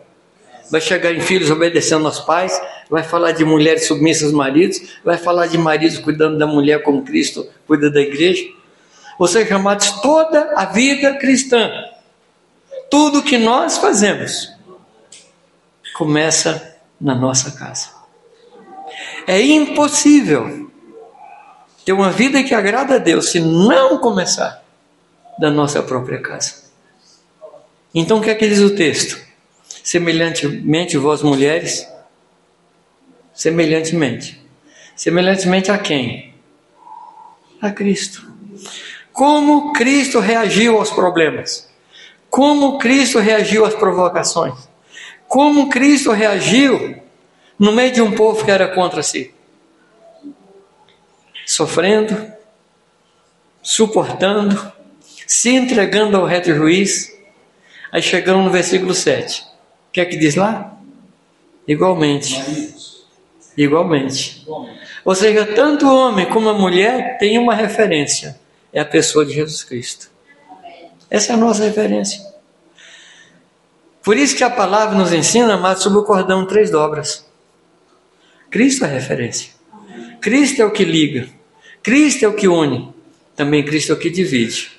[0.71, 2.59] Vai chegar em filhos obedecendo aos pais,
[2.89, 7.05] vai falar de mulheres submissas aos maridos, vai falar de maridos cuidando da mulher como
[7.05, 8.43] Cristo cuida da igreja.
[9.19, 11.71] Vocês chamados toda a vida cristã.
[12.91, 14.51] Tudo que nós fazemos
[15.95, 17.91] começa na nossa casa.
[19.27, 20.66] É impossível
[21.87, 24.61] ter uma vida que agrada a Deus se não começar
[25.39, 26.65] da nossa própria casa.
[27.95, 29.17] Então o que é que diz o texto?
[29.85, 31.87] Semelhantemente, vós mulheres,
[33.33, 34.45] semelhantemente.
[34.97, 36.35] Semelhantemente a quem?
[37.63, 38.27] A Cristo.
[39.13, 41.71] Como Cristo reagiu aos problemas?
[42.29, 44.69] Como Cristo reagiu às provocações?
[45.29, 47.01] Como Cristo reagiu
[47.57, 49.36] no meio de um povo que era contra si?
[51.47, 52.31] Sofrendo,
[53.63, 54.73] suportando,
[55.27, 57.17] se entregando ao reto juiz.
[57.93, 59.43] Aí chegamos no versículo 7.
[59.43, 60.77] O que é que diz lá?
[61.67, 62.75] Igualmente.
[63.57, 64.45] Igualmente.
[65.05, 68.39] Ou seja, tanto o homem como a mulher têm uma referência.
[68.73, 70.11] É a pessoa de Jesus Cristo.
[71.09, 72.21] Essa é a nossa referência.
[74.03, 77.27] Por isso que a palavra nos ensina, amado, sobre o cordão três dobras.
[78.51, 79.56] Cristo é a referência.
[80.21, 81.29] Cristo é o que liga.
[81.83, 82.93] Cristo é o que une.
[83.35, 84.73] Também Cristo é o que divide.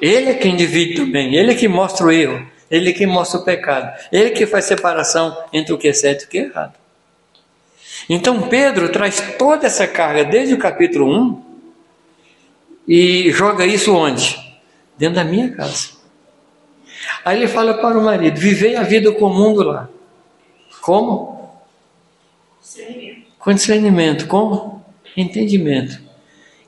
[0.00, 1.34] Ele é quem divide também.
[1.34, 2.46] Ele é que mostra o erro.
[2.70, 3.92] Ele é que mostra o pecado.
[4.10, 6.74] Ele é que faz separação entre o que é certo e o que é errado.
[8.08, 11.50] Então Pedro traz toda essa carga desde o capítulo 1
[12.88, 14.38] e joga isso onde?
[14.96, 15.90] Dentro da minha casa.
[17.24, 19.88] Aí ele fala para o marido: vivei a vida com o mundo lá.
[20.80, 21.60] Como?
[22.60, 23.29] Discernimento.
[23.40, 24.26] Com discernimento.
[24.26, 24.84] Como?
[25.16, 25.98] Entendimento.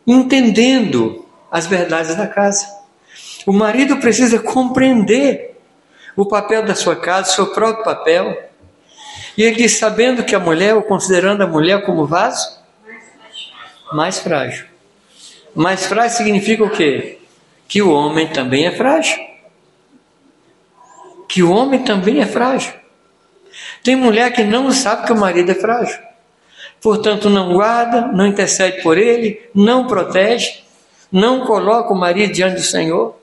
[0.07, 2.67] Entendendo as verdades da casa.
[3.47, 5.61] O marido precisa compreender
[6.17, 8.51] o papel da sua casa, o seu próprio papel.
[9.37, 12.59] E ele diz: sabendo que a mulher, ou considerando a mulher como vaso,
[13.93, 14.67] mais frágil.
[15.55, 17.19] Mais frágil significa o quê?
[17.69, 19.19] Que o homem também é frágil.
[21.29, 22.73] Que o homem também é frágil.
[23.83, 25.99] Tem mulher que não sabe que o marido é frágil.
[26.83, 30.63] Portanto, não guarda, não intercede por ele, não protege,
[31.11, 33.15] não coloca o marido diante do Senhor,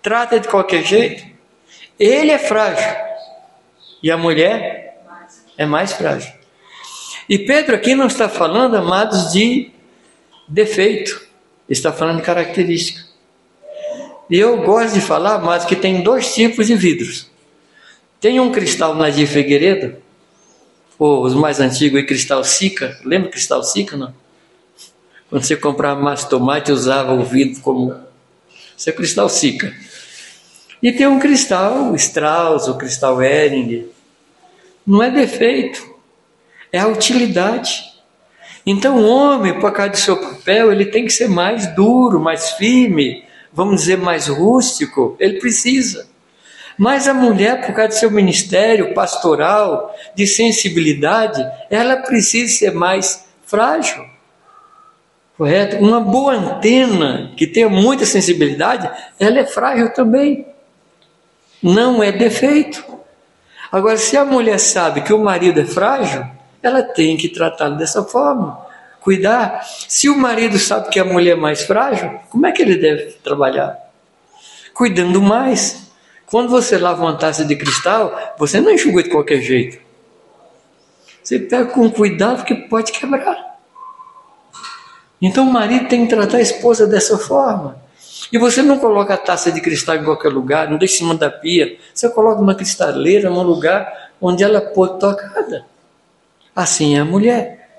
[0.00, 1.22] trata de qualquer jeito.
[2.00, 2.90] Ele é frágil.
[4.02, 5.04] E a mulher
[5.58, 6.32] é mais frágil.
[7.28, 9.70] E Pedro aqui não está falando, amados, de
[10.48, 11.28] defeito
[11.68, 13.02] está falando de característica.
[14.28, 17.30] E eu gosto de falar, mas que tem dois tipos de vidros.
[18.20, 19.96] Tem um cristal Nadir Figueiredo,
[21.02, 22.96] ou os mais antigos, e cristal Sica.
[23.04, 24.14] Lembra cristal Sica, não?
[25.28, 27.92] Quando você comprava mais tomate, usava o vidro como.
[28.76, 29.74] Isso é cristal Sica.
[30.80, 33.88] E tem um cristal Strauss, o cristal Ehring.
[34.86, 35.84] Não é defeito,
[36.70, 37.82] é a utilidade.
[38.64, 42.52] Então, o homem, por causa do seu papel, ele tem que ser mais duro, mais
[42.52, 45.16] firme, vamos dizer, mais rústico.
[45.18, 46.08] Ele precisa.
[46.78, 53.24] Mas a mulher, por causa do seu ministério pastoral, de sensibilidade, ela precisa ser mais
[53.44, 54.04] frágil.
[55.36, 55.76] Correto?
[55.76, 60.46] Uma boa antena que tenha muita sensibilidade, ela é frágil também.
[61.62, 62.84] Não é defeito.
[63.70, 66.26] Agora, se a mulher sabe que o marido é frágil,
[66.62, 68.66] ela tem que tratá-lo dessa forma.
[69.00, 69.64] Cuidar.
[69.88, 73.12] Se o marido sabe que a mulher é mais frágil, como é que ele deve
[73.24, 73.76] trabalhar?
[74.72, 75.90] Cuidando mais.
[76.32, 79.78] Quando você lava uma taça de cristal, você não enxuga de qualquer jeito.
[81.22, 83.60] Você pega com cuidado porque pode quebrar.
[85.20, 87.76] Então o marido tem que tratar a esposa dessa forma.
[88.32, 91.14] E você não coloca a taça de cristal em qualquer lugar, não deixa em cima
[91.14, 91.76] da pia.
[91.92, 95.66] Você coloca uma cristaleira num lugar onde ela pode tocada.
[96.56, 97.78] Assim é a mulher.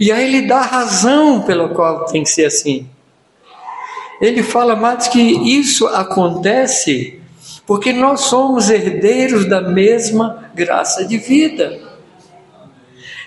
[0.00, 2.90] E aí ele dá a razão pela qual tem que ser assim.
[4.20, 7.17] Ele fala mais que isso acontece
[7.68, 11.78] porque nós somos herdeiros da mesma graça de vida.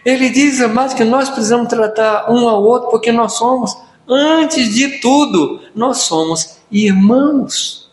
[0.04, 3.78] Ele diz mais que nós precisamos tratar um ao outro porque nós somos,
[4.10, 7.92] antes de tudo, nós somos irmãos.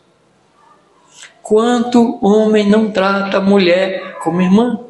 [1.43, 4.81] Quanto homem não trata a mulher como irmã?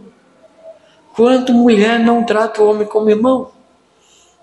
[1.16, 3.50] Quanto mulher não trata o homem como irmão?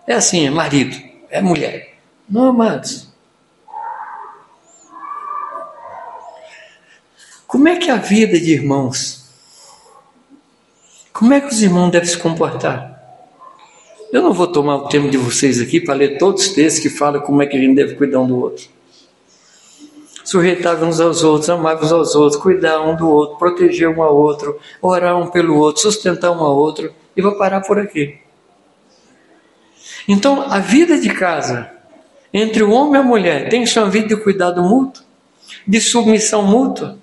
[0.06, 0.98] É assim, é marido,
[1.30, 1.96] é mulher.
[2.30, 3.15] Não, amados.
[7.48, 9.26] Como é que é a vida de irmãos?
[11.14, 12.94] Como é que os irmãos devem se comportar?
[14.12, 16.90] Eu não vou tomar o tempo de vocês aqui para ler todos os textos que
[16.90, 18.76] falam como é que a gente deve cuidar um do outro
[20.26, 24.18] sujeitar uns aos outros, amar uns aos outros, cuidar um do outro, proteger um ao
[24.18, 28.18] outro, orar um pelo outro, sustentar um ao outro, e vou parar por aqui.
[30.08, 31.72] Então, a vida de casa,
[32.34, 35.04] entre o homem e a mulher, tem sua vida de cuidado mútuo,
[35.66, 36.98] de submissão mútua,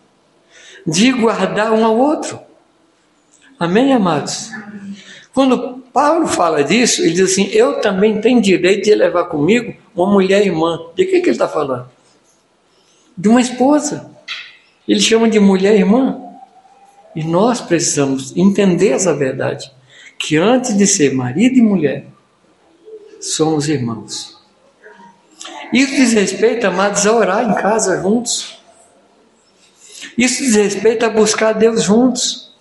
[0.87, 2.39] de guardar um ao outro.
[3.59, 4.51] Amém, amados?
[5.33, 10.11] Quando Paulo fala disso, ele diz assim: Eu também tenho direito de levar comigo uma
[10.11, 10.79] mulher irmã.
[10.95, 11.89] De que, que ele está falando?
[13.17, 14.11] de uma esposa.
[14.87, 16.21] Ele chama de mulher irmã.
[17.15, 19.71] E nós precisamos entender essa verdade,
[20.19, 22.07] que antes de ser marido e mulher,
[23.21, 24.39] somos irmãos.
[25.73, 28.59] Isso diz respeito, amados, a orar em casa juntos.
[30.17, 32.53] Isso diz respeito a buscar Deus juntos,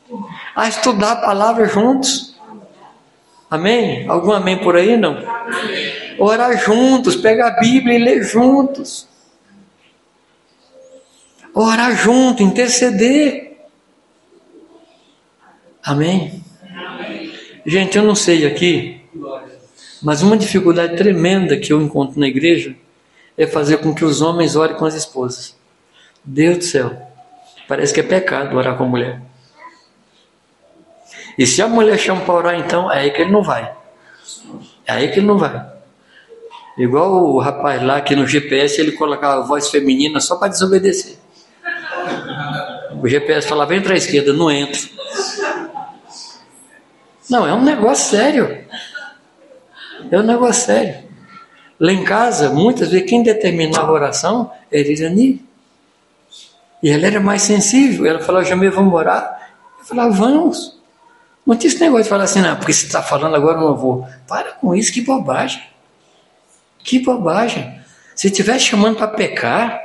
[0.56, 2.36] a estudar a palavra juntos.
[3.50, 4.08] Amém?
[4.08, 4.96] Algum amém por aí?
[4.96, 5.18] Não?
[6.18, 9.08] Orar juntos, pegar a Bíblia e ler juntos.
[11.54, 13.58] Orar junto, interceder.
[15.84, 16.42] Amém?
[16.74, 17.34] Amém?
[17.66, 19.02] Gente, eu não sei aqui,
[20.02, 22.76] mas uma dificuldade tremenda que eu encontro na igreja
[23.38, 25.56] é fazer com que os homens orem com as esposas.
[26.24, 27.11] Deus do céu,
[27.72, 29.22] parece que é pecado orar com a mulher.
[31.38, 33.74] E se a mulher chama para orar, então é aí que ele não vai.
[34.86, 35.72] É aí que ele não vai.
[36.78, 41.16] Igual o rapaz lá que no GPS ele colocava a voz feminina só para desobedecer.
[43.02, 44.90] O GPS falava, vem para a esquerda, não entro.
[47.30, 48.66] Não, é um negócio sério.
[50.12, 51.10] É um negócio sério.
[51.80, 55.51] Lá em casa, muitas vezes, quem determinava a oração era Irani.
[56.82, 58.06] E ela era mais sensível.
[58.06, 59.50] Ela falava, Jamê, vamos orar?
[59.80, 60.80] Eu falava, vamos.
[61.46, 63.76] Não tinha esse negócio de falar assim, não, porque você está falando agora eu não
[63.76, 64.08] vou.
[64.28, 65.62] Para com isso, que bobagem.
[66.80, 67.80] Que bobagem.
[68.16, 69.80] Se estiver chamando para pecar,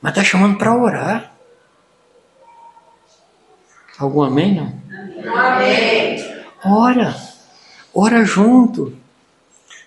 [0.00, 1.32] mas está chamando para orar.
[3.98, 4.72] Algum amém, não?
[5.34, 6.24] Amém.
[6.64, 7.16] Ora.
[7.94, 8.96] Ora junto.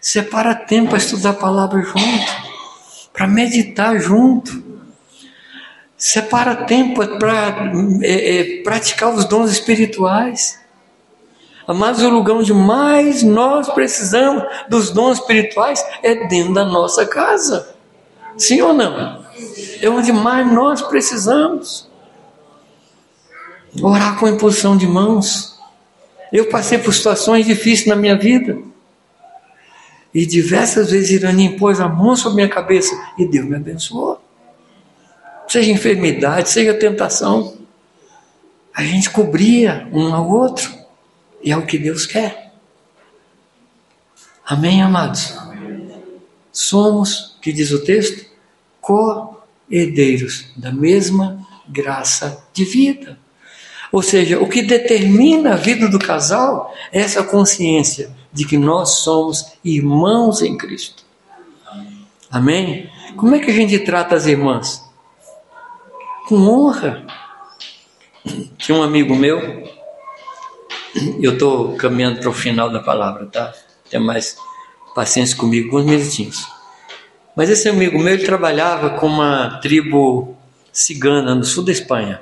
[0.01, 2.49] Separa tempo para estudar a palavra junto.
[3.13, 4.68] Para meditar junto.
[5.99, 10.57] Separa tempo para é, é, praticar os dons espirituais.
[11.67, 17.75] Mas o lugar onde mais nós precisamos dos dons espirituais é dentro da nossa casa.
[18.37, 19.25] Sim ou não?
[19.81, 21.89] É onde mais nós precisamos.
[23.81, 25.59] Orar com imposição de mãos.
[26.31, 28.57] Eu passei por situações difíceis na minha vida.
[30.13, 34.18] E diversas vezes Irani impôs a mão sobre minha cabeça e Deus me abençoou.
[35.49, 37.57] Seja enfermidade, seja tentação.
[38.71, 40.71] A gente cobria um ao outro.
[41.43, 42.53] E é o que Deus quer.
[44.45, 45.35] Amém, amados?
[46.51, 48.29] Somos, que diz o texto,
[48.79, 53.17] co-herdeiros da mesma graça de vida.
[53.91, 58.99] Ou seja, o que determina a vida do casal é essa consciência de que nós
[58.99, 61.03] somos irmãos em Cristo.
[62.29, 62.87] Amém?
[63.15, 64.88] Como é que a gente trata as irmãs?
[66.29, 67.07] Com honra.
[68.59, 69.67] Tinha um amigo meu,
[71.19, 73.51] eu estou caminhando para o final da palavra, tá?
[73.89, 74.37] Tenha mais
[74.93, 76.45] paciência comigo, alguns minutinhos.
[77.35, 80.37] Mas esse amigo meu, ele trabalhava com uma tribo
[80.71, 82.21] cigana no sul da Espanha.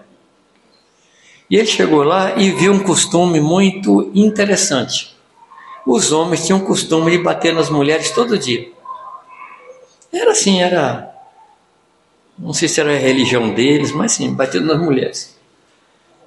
[1.50, 5.18] E ele chegou lá e viu um costume muito interessante.
[5.86, 8.72] Os homens tinham o costume de bater nas mulheres todo dia.
[10.14, 11.17] Era assim, era.
[12.38, 15.38] Não sei se era a religião deles, mas sim, batendo nas mulheres.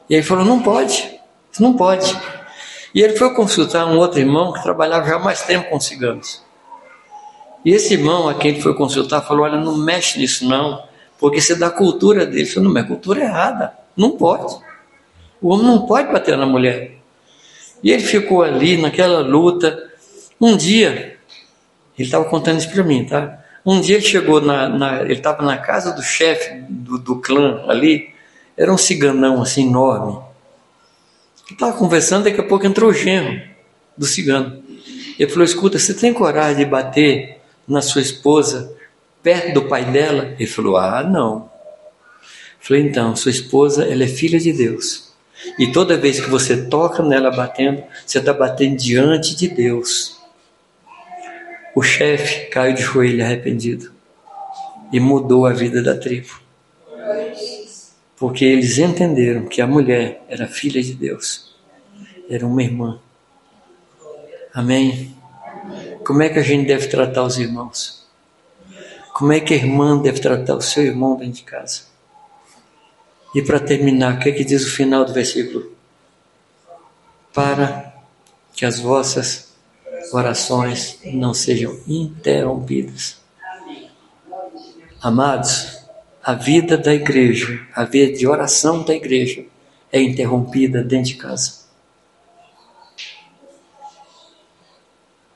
[0.09, 1.19] E ele falou: não pode.
[1.59, 2.17] Não pode.
[2.95, 6.43] E ele foi consultar um outro irmão que trabalhava já há mais tempo com ciganos.
[7.65, 10.83] E esse irmão a quem ele foi consultar falou: Olha, não mexe nisso não,
[11.19, 12.43] porque isso é da cultura dele.
[12.43, 14.53] Ele falou: Não, é cultura errada, não pode.
[15.41, 16.97] O homem não pode bater na mulher.
[17.83, 19.89] E ele ficou ali naquela luta.
[20.41, 21.19] Um dia,
[21.99, 23.40] ele estava contando isso para mim, tá?
[23.65, 27.65] Um dia ele chegou na, na ele estava na casa do chefe do, do clã
[27.69, 28.11] ali,
[28.57, 30.31] era um ciganão assim enorme
[31.53, 33.41] estava conversando, daqui a pouco entrou o genro
[33.97, 34.63] do cigano.
[35.19, 38.75] Ele falou: Escuta, você tem coragem de bater na sua esposa
[39.23, 40.35] perto do pai dela?
[40.39, 41.51] Ele falou: Ah, não.
[42.61, 45.11] Falei: Então, sua esposa, ela é filha de Deus.
[45.59, 50.20] E toda vez que você toca nela batendo, você está batendo diante de Deus.
[51.75, 53.93] O chefe caiu de joelho arrependido
[54.93, 56.41] e mudou a vida da tribo
[58.21, 61.57] porque eles entenderam que a mulher era filha de Deus,
[62.29, 63.01] era uma irmã.
[64.53, 65.17] Amém?
[66.05, 68.07] Como é que a gente deve tratar os irmãos?
[69.15, 71.85] Como é que a irmã deve tratar o seu irmão dentro de casa?
[73.35, 75.73] E para terminar, o que é que diz o final do versículo?
[77.33, 77.95] Para
[78.53, 79.50] que as vossas
[80.13, 83.19] orações não sejam interrompidas.
[85.01, 85.79] Amados,
[86.23, 89.45] a vida da igreja, a vida de oração da igreja
[89.91, 91.61] é interrompida dentro de casa.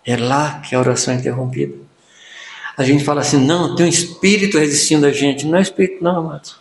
[0.04, 1.74] É lá que a oração é interrompida.
[2.76, 5.46] A gente fala assim, não, tem um espírito resistindo a gente.
[5.46, 6.60] Não é espírito, não, amados.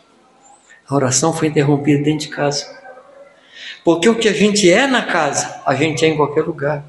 [0.88, 2.66] A oração foi interrompida dentro de casa.
[3.84, 6.86] Porque o que a gente é na casa, a gente é em qualquer lugar.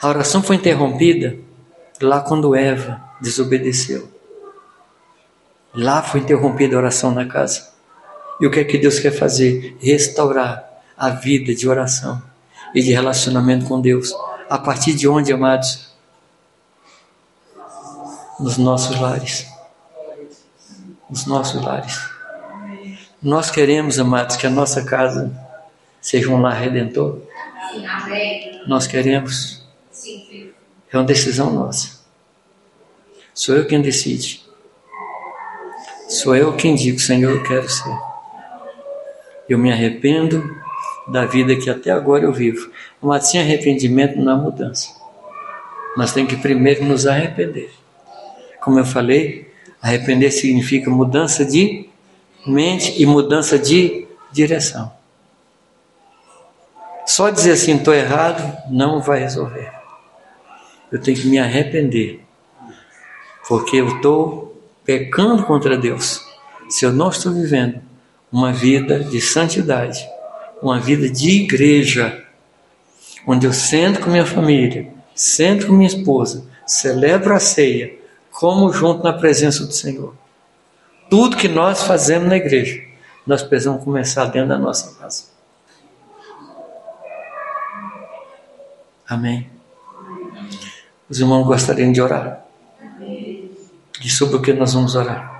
[0.00, 1.36] A oração foi interrompida
[2.00, 4.08] lá quando Eva desobedeceu.
[5.74, 7.68] Lá foi interrompida a oração na casa.
[8.40, 9.76] E o que é que Deus quer fazer?
[9.80, 10.64] Restaurar
[10.96, 12.22] a vida de oração
[12.74, 14.12] e de relacionamento com Deus
[14.50, 15.88] A partir de onde, amados?
[18.40, 19.46] Nos nossos lares.
[21.10, 21.98] Nos nossos lares.
[23.22, 25.30] Nós queremos, amados, que a nossa casa
[26.00, 27.20] seja um lar redentor.
[28.66, 29.57] Nós queremos.
[30.92, 31.98] É uma decisão nossa.
[33.34, 34.42] Sou eu quem decide.
[36.08, 37.98] Sou eu quem digo, Senhor, eu quero ser.
[39.48, 40.56] Eu me arrependo
[41.06, 42.70] da vida que até agora eu vivo.
[43.00, 44.88] Mas sem arrependimento não há mudança.
[45.96, 47.70] Nós temos que primeiro nos arrepender.
[48.60, 51.88] Como eu falei, arrepender significa mudança de
[52.46, 54.92] mente e mudança de direção.
[57.06, 59.77] Só dizer assim, estou errado, não vai resolver.
[60.90, 62.20] Eu tenho que me arrepender,
[63.46, 66.24] porque eu estou pecando contra Deus.
[66.68, 67.80] Se eu não estou vivendo
[68.32, 70.06] uma vida de santidade,
[70.62, 72.24] uma vida de igreja,
[73.26, 77.98] onde eu sento com minha família, sento com minha esposa, celebro a ceia,
[78.30, 80.14] como junto na presença do Senhor.
[81.10, 82.82] Tudo que nós fazemos na igreja,
[83.26, 85.24] nós precisamos começar dentro da nossa casa.
[89.06, 89.57] Amém.
[91.08, 92.44] Os irmãos gostariam de orar.
[93.00, 95.36] E sobre o que nós vamos orar?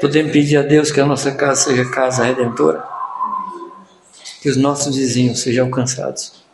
[0.00, 2.94] Podemos pedir a Deus que a nossa casa seja casa redentora
[4.44, 6.44] que os nossos vizinhos sejam alcançados,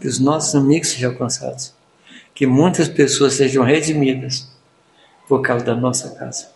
[0.00, 1.72] que os nossos amigos sejam alcançados,
[2.34, 4.50] que muitas pessoas sejam redimidas
[5.28, 6.48] por causa da nossa casa.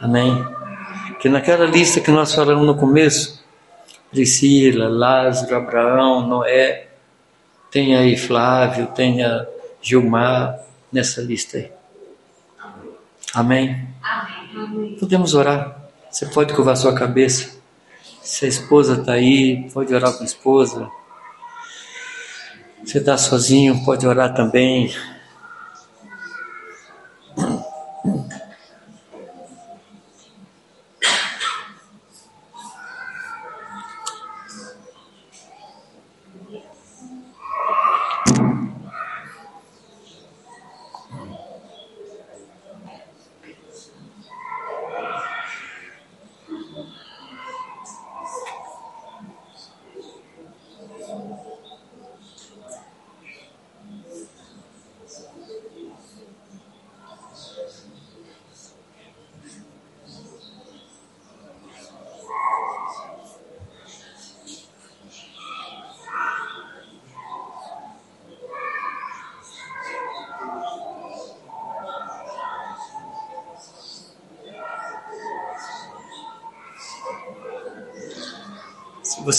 [0.00, 0.55] Amém?
[1.26, 3.42] Que naquela lista que nós falamos no começo,
[4.12, 6.86] Priscila, Lázaro, Abraão, Noé,
[7.68, 9.44] tenha aí Flávio, tenha
[9.82, 10.56] Gilmar
[10.92, 11.72] nessa lista aí.
[13.34, 13.88] Amém?
[14.00, 14.96] Amém.
[15.00, 15.90] Podemos orar.
[16.08, 17.58] Você pode curvar sua cabeça.
[18.22, 20.88] Se a esposa está aí, pode orar com a esposa.
[22.84, 24.94] Se está sozinho, pode orar também.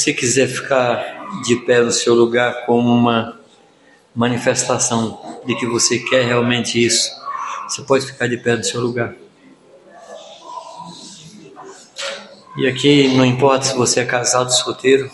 [0.07, 3.37] Você quiser ficar de pé no seu lugar como uma
[4.15, 7.11] manifestação de que você quer realmente isso,
[7.67, 9.13] você pode ficar de pé no seu lugar.
[12.55, 15.11] E aqui não importa se você é casado solteiro,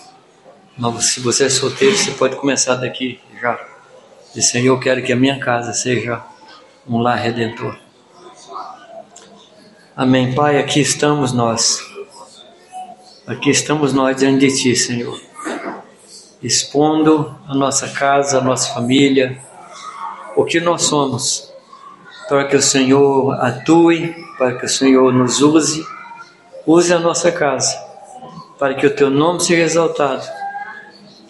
[0.78, 3.60] mas se você é solteiro, você pode começar daqui já.
[4.30, 6.22] Dizer, Senhor, eu quero que a minha casa seja
[6.88, 7.80] um lar redentor.
[9.96, 10.36] Amém.
[10.36, 11.93] Pai, aqui estamos nós
[13.26, 15.18] Aqui estamos nós diante de Ti, Senhor,
[16.42, 19.40] expondo a nossa casa, a nossa família,
[20.36, 21.50] o que nós somos,
[22.28, 25.86] para que o Senhor atue, para que o Senhor nos use,
[26.68, 27.74] use a nossa casa,
[28.60, 30.28] para que o Teu nome seja exaltado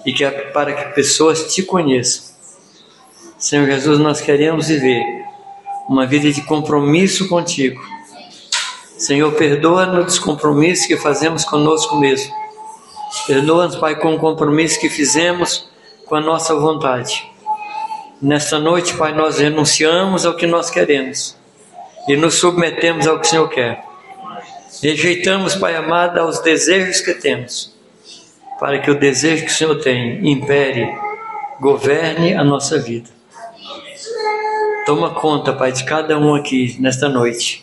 [0.03, 2.33] e que, para que pessoas Te conheçam.
[3.37, 5.03] Senhor Jesus, nós queremos viver
[5.87, 7.92] uma vida de compromisso contigo
[9.03, 12.33] Senhor, perdoa-nos dos compromissos que fazemos conosco mesmo.
[13.27, 15.69] Perdoa-nos, Pai, com o compromisso que fizemos
[16.05, 17.29] com a nossa vontade.
[18.21, 21.35] Nesta noite, Pai, nós renunciamos ao que nós queremos
[22.07, 23.83] e nos submetemos ao que o Senhor quer.
[24.81, 27.75] Rejeitamos, Pai amado, aos desejos que temos,
[28.57, 30.87] para que o desejo que o Senhor tem impere,
[31.59, 33.09] governe a nossa vida.
[34.85, 37.62] Toma conta, Pai, de cada um aqui nesta noite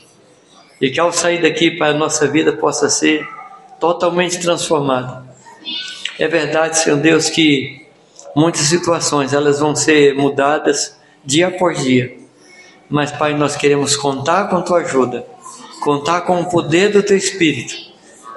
[0.81, 3.27] e que ao sair daqui para a nossa vida possa ser
[3.79, 5.25] totalmente transformada.
[6.19, 7.87] É verdade, Senhor Deus, que
[8.35, 12.17] muitas situações elas vão ser mudadas dia após dia.
[12.89, 15.25] Mas, Pai, nós queremos contar com tua ajuda,
[15.83, 17.75] contar com o poder do teu Espírito,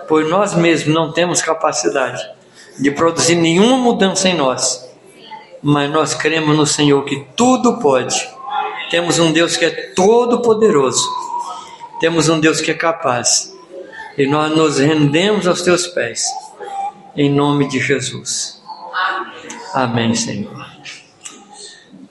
[0.07, 2.21] pois nós mesmos não temos capacidade
[2.79, 4.91] de produzir nenhuma mudança em nós.
[5.61, 8.15] Mas nós cremos no Senhor que tudo pode.
[8.91, 11.07] Temos um Deus que é todo poderoso
[12.03, 13.57] Temos um Deus que é capaz.
[14.17, 16.25] E nós nos rendemos aos teus pés.
[17.15, 18.61] Em nome de Jesus.
[19.73, 20.67] Amém, Senhor.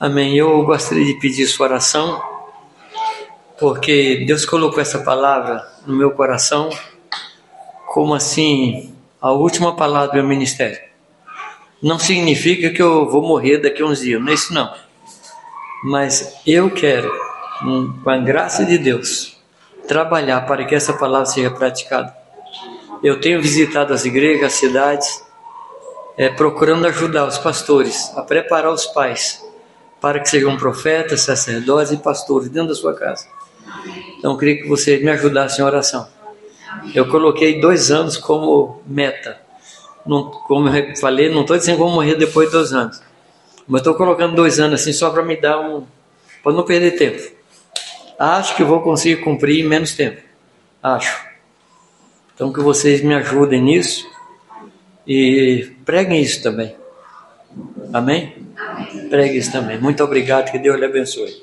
[0.00, 0.34] Amém.
[0.34, 2.22] Eu gostaria de pedir sua oração,
[3.60, 6.70] porque Deus colocou essa palavra no meu coração
[7.86, 10.80] como assim a última palavra do meu ministério.
[11.82, 14.72] Não significa que eu vou morrer daqui a uns dias, não é isso não.
[15.84, 17.12] Mas eu quero,
[18.02, 19.31] com a graça de Deus,
[19.92, 22.16] trabalhar para que essa palavra seja praticada.
[23.02, 25.22] Eu tenho visitado as igrejas, as cidades,
[26.16, 29.44] é, procurando ajudar os pastores a preparar os pais
[30.00, 33.26] para que sejam profetas, sacerdotes e pastores dentro da sua casa.
[34.18, 36.08] Então eu queria que você me ajudasse em oração.
[36.94, 39.38] Eu coloquei dois anos como meta.
[40.06, 43.02] Não, como eu falei, não estou dizendo que vou morrer depois de dois anos.
[43.68, 45.84] Mas estou colocando dois anos assim só para me dar um.
[46.42, 47.41] para não perder tempo.
[48.22, 50.22] Acho que vou conseguir cumprir em menos tempo.
[50.80, 51.26] Acho.
[52.32, 54.08] Então que vocês me ajudem nisso
[55.04, 56.76] e preguem isso também.
[57.92, 58.32] Amém?
[58.56, 59.08] Amém.
[59.08, 59.80] Pregue isso também.
[59.80, 61.42] Muito obrigado, que Deus lhe abençoe.